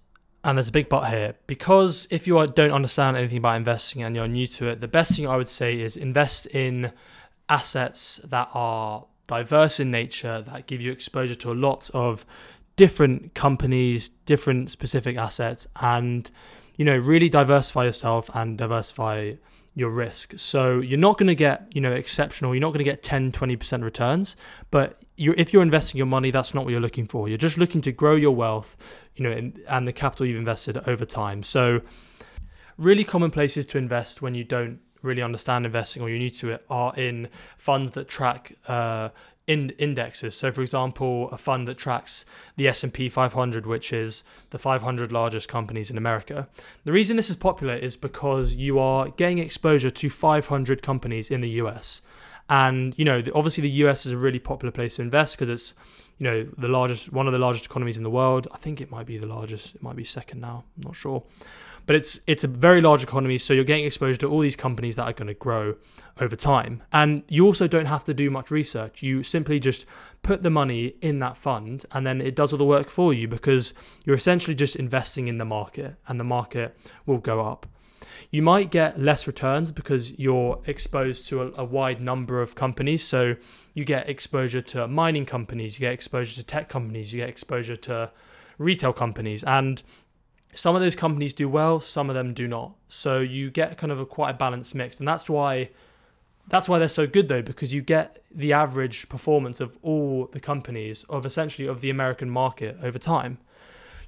and 0.45 0.59
there's 0.59 0.69
a 0.69 0.73
big 0.73 0.89
but 0.89 1.09
here 1.09 1.35
because 1.47 2.09
if 2.11 2.27
you 2.27 2.47
don't 2.49 2.73
understand 2.73 3.17
anything 3.17 3.39
about 3.39 3.57
investing 3.57 4.03
and 4.03 4.17
you're 4.17 4.27
new 4.27 4.47
to 4.49 4.69
it, 4.69 4.81
the 4.81 4.89
best 4.89 5.15
thing 5.15 5.27
I 5.27 5.37
would 5.37 5.49
say 5.49 5.81
is 5.81 5.97
invest 5.97 6.47
in 6.47 6.93
assets 7.49 8.21
that 8.25 8.49
are 8.53 9.05
diverse 9.29 9.79
in 9.79 9.91
nature, 9.91 10.43
that 10.43 10.67
give 10.67 10.81
you 10.81 10.91
exposure 10.91 11.35
to 11.37 11.53
a 11.53 11.55
lot 11.55 11.91
of 11.95 12.25
different 12.77 13.35
companies, 13.35 14.09
different 14.27 14.71
specific 14.71 15.17
assets, 15.17 15.67
and 15.81 16.31
you 16.77 16.85
know 16.85 16.97
really 16.97 17.29
diversify 17.29 17.85
yourself 17.85 18.31
and 18.35 18.59
diversify 18.59 19.33
your 19.75 19.91
risk. 19.91 20.35
So 20.39 20.81
you're 20.81 20.99
not 20.99 21.19
going 21.19 21.29
to 21.29 21.35
get, 21.35 21.67
you 21.75 21.81
know, 21.81 21.93
exceptional, 21.93 22.55
you're 22.55 22.61
not 22.61 22.71
going 22.71 22.79
to 22.79 22.85
get 22.85 23.03
10, 23.03 23.33
20% 23.33 23.83
returns, 23.83 24.37
but 24.71 25.01
you're, 25.17 25.35
if 25.39 25.53
you're 25.53 25.63
investing 25.63 25.99
your 25.99 26.07
money, 26.07 26.31
that's 26.31 26.53
not 26.53 26.65
what 26.65 26.71
you're 26.71 26.81
looking 26.81 27.07
for. 27.07 27.29
You're 27.29 27.39
just 27.39 27.57
looking 27.57 27.81
to 27.83 27.93
grow 27.93 28.15
your 28.15 28.35
wealth, 28.35 28.77
you 29.17 29.23
know, 29.25 29.31
in, 29.31 29.55
and 29.69 29.89
the 29.89 29.93
capital 29.93 30.27
you've 30.27 30.37
invested 30.37 30.77
over 30.87 31.05
time. 31.05 31.43
So 31.43 31.81
really 32.77 33.05
common 33.05 33.31
places 33.31 33.65
to 33.67 33.79
invest 33.79 34.21
when 34.21 34.35
you 34.35 34.45
don't 34.45 34.81
really 35.03 35.23
understand 35.23 35.67
investing 35.67 36.03
or 36.03 36.09
you're 36.09 36.19
new 36.19 36.31
to 36.31 36.51
it 36.51 36.65
are 36.71 36.95
in 36.97 37.29
funds 37.59 37.93
that 37.93 38.09
track 38.09 38.57
uh, 38.69 39.09
in 39.47 39.71
indexes. 39.71 40.37
So, 40.37 40.53
for 40.53 40.63
example, 40.63 41.29
a 41.31 41.39
fund 41.39 41.67
that 41.69 41.79
tracks 41.79 42.25
the 42.57 42.69
S&P 42.69 43.09
500, 43.09 43.67
which 43.67 43.93
is 43.93 44.25
the 44.51 44.59
500 44.59 45.11
largest 45.11 45.49
companies 45.49 45.91
in 45.91 45.99
America. 45.99 46.49
The 46.85 46.93
reason 46.93 47.17
this 47.17 47.31
is 47.31 47.37
popular 47.37 47.75
is 47.75 47.97
because 47.97 48.55
you 48.55 48.79
are 48.79 49.09
getting 49.09 49.39
exposure 49.39 49.91
to 49.91 50.11
500 50.11 50.83
companies 50.83 51.31
in 51.31 51.41
the 51.41 51.51
US. 51.51 52.03
And, 52.49 52.95
you 52.97 53.05
know, 53.05 53.23
obviously 53.35 53.63
the 53.63 53.71
US 53.87 54.07
is 54.07 54.13
a 54.13 54.17
really 54.17 54.39
popular 54.39 54.71
place 54.71 54.97
to 54.97 55.03
invest 55.03 55.37
because 55.37 55.49
it's, 55.49 55.75
you 56.19 56.25
know, 56.25 56.45
the 56.59 56.69
largest, 56.69 57.13
one 57.13 57.27
of 57.27 57.33
the 57.33 57.39
largest 57.39 57.67
economies 57.67 57.97
in 57.97 58.03
the 58.03 58.11
world. 58.11 58.47
I 58.53 58.59
think 58.59 58.81
it 58.81 58.91
might 58.91 59.07
be 59.07 59.19
the 59.19 59.27
largest, 59.27 59.75
it 59.75 59.83
might 59.83 59.97
be 59.97 60.05
second 60.05 60.41
now, 60.41 60.65
I'm 60.77 60.83
not 60.83 60.97
sure 60.97 61.25
but 61.87 61.97
it's 61.97 62.21
it's 62.27 62.45
a 62.45 62.49
very 62.49 62.81
large 62.81 63.03
economy 63.03 63.39
so 63.39 63.53
you're 63.53 63.65
getting 63.65 63.85
exposure 63.85 64.19
to 64.19 64.29
all 64.29 64.41
these 64.41 64.57
companies 64.57 64.97
that 64.97 65.05
are 65.05 65.13
going 65.13 65.29
to 65.29 65.35
grow 65.35 65.75
over 66.21 66.37
time. 66.37 66.83
And 66.93 67.23
you 67.29 67.47
also 67.47 67.67
don't 67.67 67.87
have 67.87 68.05
to 68.05 68.15
do 68.15 68.31
much 68.31 68.51
research. 68.51 69.03
You 69.03 69.23
simply 69.23 69.59
just 69.59 69.87
put 70.23 70.43
the 70.43 70.51
money 70.51 70.95
in 71.01 71.19
that 71.21 71.37
fund 71.37 71.85
and 71.93 72.07
then 72.07 72.21
it 72.21 72.37
does 72.37 72.53
all 72.53 72.59
the 72.59 72.65
work 72.65 72.91
for 72.91 73.15
you 73.15 73.29
because 73.29 73.75
you're 74.05 74.17
essentially 74.17 74.55
just 74.55 74.77
investing 74.77 75.29
in 75.29 75.39
the 75.39 75.45
market 75.45 75.97
and 76.09 76.21
the 76.21 76.25
market 76.25 76.77
will 77.07 77.19
go 77.19 77.41
up. 77.41 77.67
You 78.31 78.43
might 78.43 78.71
get 78.71 79.01
less 79.01 79.27
returns 79.27 79.73
because 79.73 80.19
you're 80.19 80.61
exposed 80.67 81.27
to 81.29 81.43
a, 81.43 81.53
a 81.59 81.65
wide 81.65 82.01
number 82.01 82.41
of 82.41 82.55
companies. 82.55 83.05
So 83.05 83.37
you 83.75 83.85
get 83.85 84.09
exposure 84.09 84.61
to 84.61 84.87
mining 84.87 85.25
companies 85.25 85.79
you 85.79 85.81
get 85.81 85.93
exposure 85.93 86.35
to 86.35 86.45
tech 86.45 86.69
companies 86.69 87.13
you 87.13 87.21
get 87.21 87.29
exposure 87.29 87.77
to 87.77 88.11
retail 88.59 88.93
companies. 88.93 89.45
And 89.45 89.83
some 90.55 90.75
of 90.75 90.83
those 90.83 90.95
companies 90.95 91.33
do 91.33 91.49
well, 91.49 91.81
some 91.81 92.11
of 92.11 92.15
them 92.15 92.35
do 92.35 92.47
not. 92.47 92.75
So 92.89 93.21
you 93.21 93.51
get 93.51 93.79
kind 93.79 93.91
of 93.93 94.01
a 94.01 94.07
quite 94.07 94.31
a 94.31 94.35
balanced 94.35 94.75
mix, 94.75 94.99
and 94.99 95.09
that's 95.09 95.29
why 95.29 95.71
that's 96.49 96.69
why 96.69 96.79
they're 96.79 96.89
so 96.89 97.07
good 97.07 97.29
though 97.29 97.43
because 97.43 97.73
you 97.73 97.81
get 97.81 98.23
the 98.31 98.53
average 98.53 99.09
performance 99.09 99.61
of 99.61 99.79
all 99.83 100.29
the 100.33 100.41
companies 100.41 101.05
of 101.09 101.25
essentially 101.25 101.69
of 101.69 101.81
the 101.81 101.91
American 101.91 102.29
market 102.29 102.77
over 102.83 102.99
time. 102.99 103.39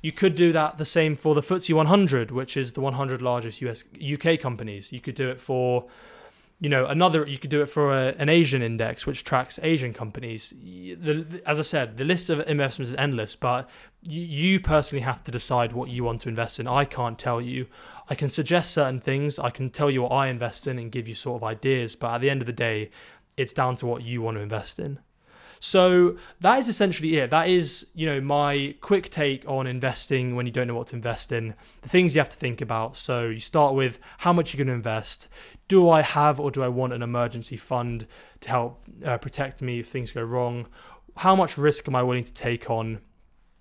You 0.02 0.12
could 0.12 0.34
do 0.34 0.52
that 0.52 0.76
the 0.76 0.84
same 0.84 1.16
for 1.16 1.34
the 1.34 1.40
FTSE 1.40 1.72
100, 1.72 2.30
which 2.30 2.58
is 2.58 2.72
the 2.72 2.82
100 2.82 3.22
largest 3.22 3.62
US 3.62 3.84
UK 3.98 4.38
companies. 4.38 4.92
You 4.92 5.00
could 5.00 5.14
do 5.14 5.30
it 5.30 5.40
for 5.40 5.86
you 6.60 6.68
know 6.68 6.86
another 6.86 7.26
you 7.26 7.38
could 7.38 7.50
do 7.50 7.62
it 7.62 7.66
for 7.66 7.92
a, 7.92 8.14
an 8.18 8.28
asian 8.28 8.62
index 8.62 9.06
which 9.06 9.24
tracks 9.24 9.58
asian 9.62 9.92
companies. 9.92 10.54
The, 10.56 11.42
as 11.46 11.58
i 11.58 11.62
said 11.62 11.96
the 11.96 12.04
list 12.04 12.30
of 12.30 12.40
investments 12.48 12.90
is 12.92 12.96
endless 12.96 13.36
but 13.36 13.68
you, 14.02 14.20
you 14.20 14.60
personally 14.60 15.02
have 15.02 15.22
to 15.24 15.30
decide 15.30 15.72
what 15.72 15.88
you 15.88 16.04
want 16.04 16.20
to 16.22 16.28
invest 16.28 16.60
in. 16.60 16.68
I 16.68 16.84
can't 16.84 17.18
tell 17.18 17.40
you. 17.40 17.66
I 18.10 18.14
can 18.14 18.28
suggest 18.28 18.72
certain 18.72 19.00
things. 19.00 19.38
I 19.38 19.48
can 19.48 19.70
tell 19.70 19.90
you 19.90 20.02
what 20.02 20.12
i 20.12 20.28
invest 20.28 20.66
in 20.66 20.78
and 20.78 20.92
give 20.92 21.08
you 21.08 21.14
sort 21.14 21.42
of 21.42 21.44
ideas 21.44 21.96
but 21.96 22.14
at 22.14 22.20
the 22.20 22.30
end 22.30 22.40
of 22.40 22.46
the 22.46 22.52
day 22.52 22.90
it's 23.36 23.52
down 23.52 23.74
to 23.76 23.86
what 23.86 24.02
you 24.02 24.22
want 24.22 24.36
to 24.36 24.42
invest 24.42 24.78
in 24.78 24.98
so 25.64 26.18
that 26.40 26.58
is 26.58 26.68
essentially 26.68 27.16
it. 27.16 27.30
That 27.30 27.48
is, 27.48 27.86
you 27.94 28.04
know, 28.04 28.20
my 28.20 28.74
quick 28.82 29.08
take 29.08 29.48
on 29.48 29.66
investing 29.66 30.36
when 30.36 30.44
you 30.44 30.52
don't 30.52 30.66
know 30.66 30.74
what 30.74 30.88
to 30.88 30.96
invest 30.96 31.32
in. 31.32 31.54
The 31.80 31.88
things 31.88 32.14
you 32.14 32.20
have 32.20 32.28
to 32.28 32.36
think 32.36 32.60
about. 32.60 32.98
So 32.98 33.28
you 33.28 33.40
start 33.40 33.74
with 33.74 33.98
how 34.18 34.34
much 34.34 34.52
you're 34.52 34.58
going 34.58 34.68
to 34.68 34.74
invest. 34.74 35.28
Do 35.66 35.88
I 35.88 36.02
have 36.02 36.38
or 36.38 36.50
do 36.50 36.62
I 36.62 36.68
want 36.68 36.92
an 36.92 37.00
emergency 37.00 37.56
fund 37.56 38.06
to 38.40 38.48
help 38.50 38.84
uh, 39.06 39.16
protect 39.16 39.62
me 39.62 39.78
if 39.78 39.86
things 39.86 40.12
go 40.12 40.22
wrong? 40.22 40.66
How 41.16 41.34
much 41.34 41.56
risk 41.56 41.88
am 41.88 41.96
I 41.96 42.02
willing 42.02 42.24
to 42.24 42.34
take 42.34 42.68
on? 42.68 43.00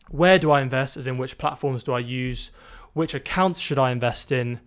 Where 0.09 0.37
do 0.37 0.51
I 0.51 0.59
invest? 0.59 0.97
As 0.97 1.07
in, 1.07 1.17
which 1.17 1.37
platforms 1.37 1.85
do 1.85 1.93
I 1.93 1.99
use? 1.99 2.51
Which 2.91 3.13
accounts 3.13 3.61
should 3.61 3.79
I 3.79 3.91
invest 3.91 4.29
in? 4.29 4.59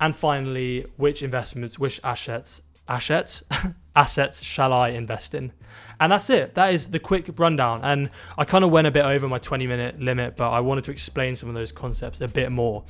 And 0.00 0.16
finally, 0.16 0.86
which 0.96 1.22
investments, 1.22 1.78
which 1.78 2.00
assets, 2.02 2.62
assets, 2.88 3.42
assets 3.98 4.42
shall 4.42 4.72
I 4.72 4.90
invest 4.90 5.34
in? 5.34 5.52
And 6.00 6.12
that's 6.12 6.30
it. 6.30 6.54
That 6.54 6.72
is 6.72 6.90
the 6.90 7.00
quick 7.00 7.28
rundown. 7.38 7.80
And 7.82 8.10
I 8.36 8.44
kind 8.44 8.64
of 8.64 8.70
went 8.70 8.86
a 8.86 8.90
bit 8.90 9.04
over 9.04 9.28
my 9.28 9.38
20 9.38 9.66
minute 9.66 10.00
limit, 10.00 10.36
but 10.36 10.50
I 10.50 10.60
wanted 10.60 10.84
to 10.84 10.92
explain 10.92 11.34
some 11.34 11.48
of 11.48 11.54
those 11.54 11.72
concepts 11.72 12.20
a 12.20 12.28
bit 12.28 12.52
more. 12.52 12.84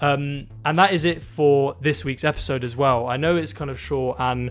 Um, 0.00 0.46
and 0.64 0.78
that 0.78 0.92
is 0.92 1.04
it 1.04 1.22
for 1.22 1.76
this 1.80 2.04
week's 2.04 2.24
episode 2.24 2.62
as 2.62 2.76
well. 2.76 3.08
I 3.08 3.16
know 3.16 3.34
it's 3.34 3.52
kind 3.52 3.70
of 3.70 3.78
short, 3.78 4.18
and 4.20 4.50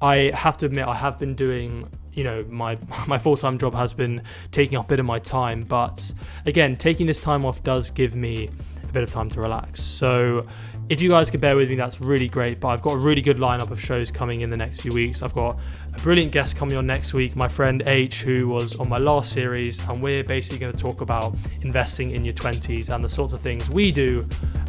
I 0.00 0.32
have 0.34 0.56
to 0.58 0.66
admit, 0.66 0.86
I 0.86 0.94
have 0.94 1.18
been 1.18 1.34
doing 1.34 1.88
you 2.14 2.24
know 2.24 2.44
my 2.48 2.78
my 3.06 3.18
full-time 3.18 3.58
job 3.58 3.74
has 3.74 3.92
been 3.92 4.22
taking 4.52 4.78
up 4.78 4.86
a 4.86 4.88
bit 4.88 5.00
of 5.00 5.06
my 5.06 5.18
time 5.18 5.64
but 5.64 6.12
again 6.46 6.76
taking 6.76 7.08
this 7.08 7.18
time 7.18 7.44
off 7.44 7.60
does 7.64 7.90
give 7.90 8.14
me 8.14 8.48
a 8.84 8.92
bit 8.92 9.02
of 9.02 9.10
time 9.10 9.28
to 9.28 9.40
relax 9.40 9.82
so 9.82 10.46
if 10.90 11.00
you 11.00 11.08
guys 11.08 11.30
could 11.30 11.40
bear 11.40 11.56
with 11.56 11.70
me, 11.70 11.76
that's 11.76 12.00
really 12.00 12.28
great. 12.28 12.60
But 12.60 12.68
I've 12.68 12.82
got 12.82 12.92
a 12.92 12.98
really 12.98 13.22
good 13.22 13.38
lineup 13.38 13.70
of 13.70 13.80
shows 13.80 14.10
coming 14.10 14.42
in 14.42 14.50
the 14.50 14.56
next 14.56 14.82
few 14.82 14.92
weeks. 14.92 15.22
I've 15.22 15.32
got 15.32 15.58
a 15.94 16.00
brilliant 16.00 16.30
guest 16.30 16.56
coming 16.56 16.76
on 16.76 16.86
next 16.86 17.14
week, 17.14 17.34
my 17.36 17.48
friend 17.48 17.82
H, 17.86 18.22
who 18.22 18.48
was 18.48 18.76
on 18.76 18.88
my 18.88 18.98
last 18.98 19.32
series, 19.32 19.80
and 19.88 20.02
we're 20.02 20.24
basically 20.24 20.58
going 20.58 20.72
to 20.72 20.78
talk 20.78 21.00
about 21.00 21.34
investing 21.62 22.10
in 22.10 22.24
your 22.24 22.34
20s 22.34 22.94
and 22.94 23.02
the 23.02 23.08
sorts 23.08 23.32
of 23.32 23.40
things 23.40 23.70
we 23.70 23.92
do 23.92 24.26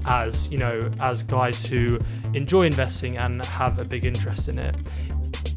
as 0.07 0.49
you 0.51 0.57
know, 0.57 0.89
as 1.01 1.23
guys 1.23 1.65
who 1.65 1.99
enjoy 2.33 2.65
investing 2.65 3.17
and 3.17 3.43
have 3.45 3.79
a 3.79 3.85
big 3.85 4.05
interest 4.05 4.47
in 4.47 4.59
it. 4.59 4.75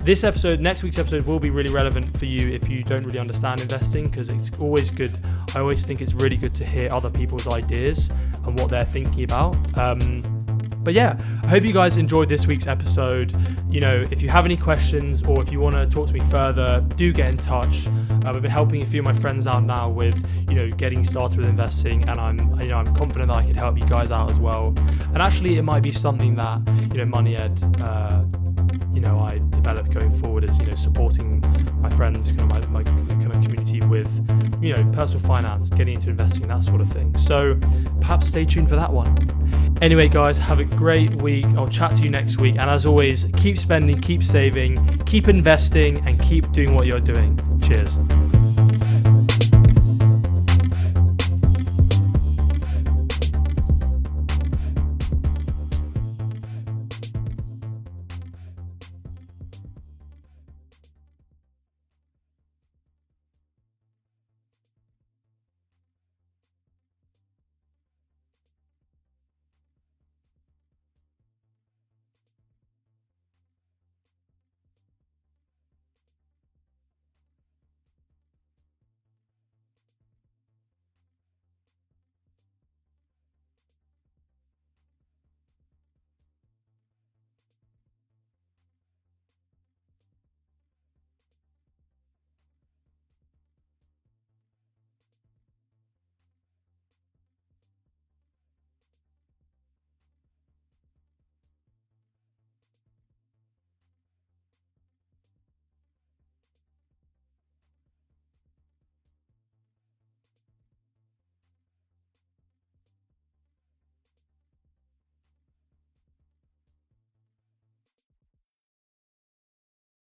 This 0.01 0.25
episode, 0.25 0.59
next 0.59 0.83
week's 0.83 0.99
episode, 0.99 1.27
will 1.27 1.39
be 1.39 1.51
really 1.51 1.73
relevant 1.73 2.07
for 2.19 2.25
you 2.25 2.49
if 2.49 2.69
you 2.69 2.83
don't 2.83 3.05
really 3.05 3.19
understand 3.19 3.61
investing 3.61 4.09
because 4.09 4.29
it's 4.31 4.51
always 4.59 4.91
good. 4.91 5.19
I 5.55 5.61
always 5.61 5.85
think 5.85 6.01
it's 6.01 6.15
really 6.15 6.37
good 6.37 6.55
to 6.55 6.65
hear 6.65 6.91
other 6.93 7.11
people's 7.11 7.47
ideas 7.47 8.11
and 8.45 8.59
what 8.59 8.71
they're 8.71 8.87
thinking 8.87 9.25
about. 9.25 9.55
Um, 9.77 10.38
but 10.81 10.95
yeah, 10.95 11.19
I 11.43 11.47
hope 11.47 11.65
you 11.65 11.73
guys 11.73 11.97
enjoyed 11.97 12.29
this 12.29 12.47
week's 12.47 12.67
episode. 12.67 13.35
You 13.71 13.81
know, 13.81 14.05
if 14.11 14.23
you 14.23 14.29
have 14.29 14.45
any 14.45 14.57
questions 14.57 15.23
or 15.23 15.43
if 15.43 15.53
you 15.53 15.61
want 15.61 15.75
to 15.77 15.87
talk 15.87 16.09
to 16.09 16.15
me 16.15 16.21
further, 16.21 16.85
do 16.97 17.13
get 17.13 17.29
in 17.29 17.37
touch. 17.37 17.87
Um, 17.87 18.23
I've 18.25 18.43
been 18.43 18.51
helping 18.51 18.83
a 18.83 18.87
few 18.87 19.01
of 19.01 19.05
my 19.05 19.13
friends 19.13 19.47
out 19.47 19.65
now 19.65 19.89
with, 19.89 20.17
you 20.49 20.57
know, 20.57 20.71
getting 20.71 21.05
started 21.05 21.39
with 21.39 21.49
investing, 21.49 22.09
and 22.09 22.19
I'm, 22.19 22.39
you 22.61 22.69
know, 22.69 22.79
I'm 22.79 22.95
confident 22.95 23.29
that 23.29 23.37
I 23.37 23.45
can 23.45 23.55
help 23.55 23.79
you 23.79 23.87
guys 23.87 24.11
out 24.11 24.31
as 24.31 24.41
well. 24.41 24.75
And 25.13 25.19
actually, 25.19 25.57
it 25.57 25.63
might 25.63 25.83
be 25.83 25.93
something 25.93 26.35
that, 26.37 26.61
you 26.93 26.99
know, 26.99 27.05
Money 27.05 27.37
Ed. 27.37 27.61
Uh, 27.81 28.25
you 28.93 29.01
know, 29.01 29.21
I 29.21 29.39
develop 29.51 29.93
going 29.93 30.13
forward 30.13 30.43
as 30.43 30.59
you 30.59 30.67
know, 30.67 30.75
supporting 30.75 31.41
my 31.81 31.91
friends, 31.91 32.31
kind 32.31 32.41
of 32.41 32.49
my, 32.49 32.83
my 32.83 32.83
kind 32.83 33.27
of 33.27 33.43
community 33.43 33.81
with, 33.83 34.11
you 34.61 34.75
know, 34.75 34.91
personal 34.91 35.25
finance, 35.25 35.69
getting 35.69 35.95
into 35.95 36.11
investing, 36.11 36.49
that 36.49 36.65
sort 36.65 36.81
of 36.81 36.91
thing. 36.91 37.17
So 37.17 37.55
perhaps 38.01 38.27
stay 38.27 38.45
tuned 38.45 38.69
for 38.69 38.75
that 38.75 38.93
one. 38.93 39.15
Anyway, 39.81 40.09
guys, 40.09 40.39
have 40.39 40.59
a 40.59 40.65
great 40.65 41.15
week. 41.23 41.47
I'll 41.57 41.69
chat 41.69 41.97
to 41.97 42.03
you 42.03 42.11
next 42.11 42.39
week. 42.39 42.57
And 42.59 42.69
as 42.69 42.85
always, 42.85 43.25
keep 43.37 43.59
spending, 43.59 44.01
keep 44.01 44.25
saving, 44.25 44.85
keep 45.05 45.29
investing, 45.29 46.07
and 46.07 46.21
keep 46.21 46.51
doing 46.53 46.75
what 46.75 46.87
you're 46.87 47.01
doing. 47.01 47.39
Cheers. 47.63 47.99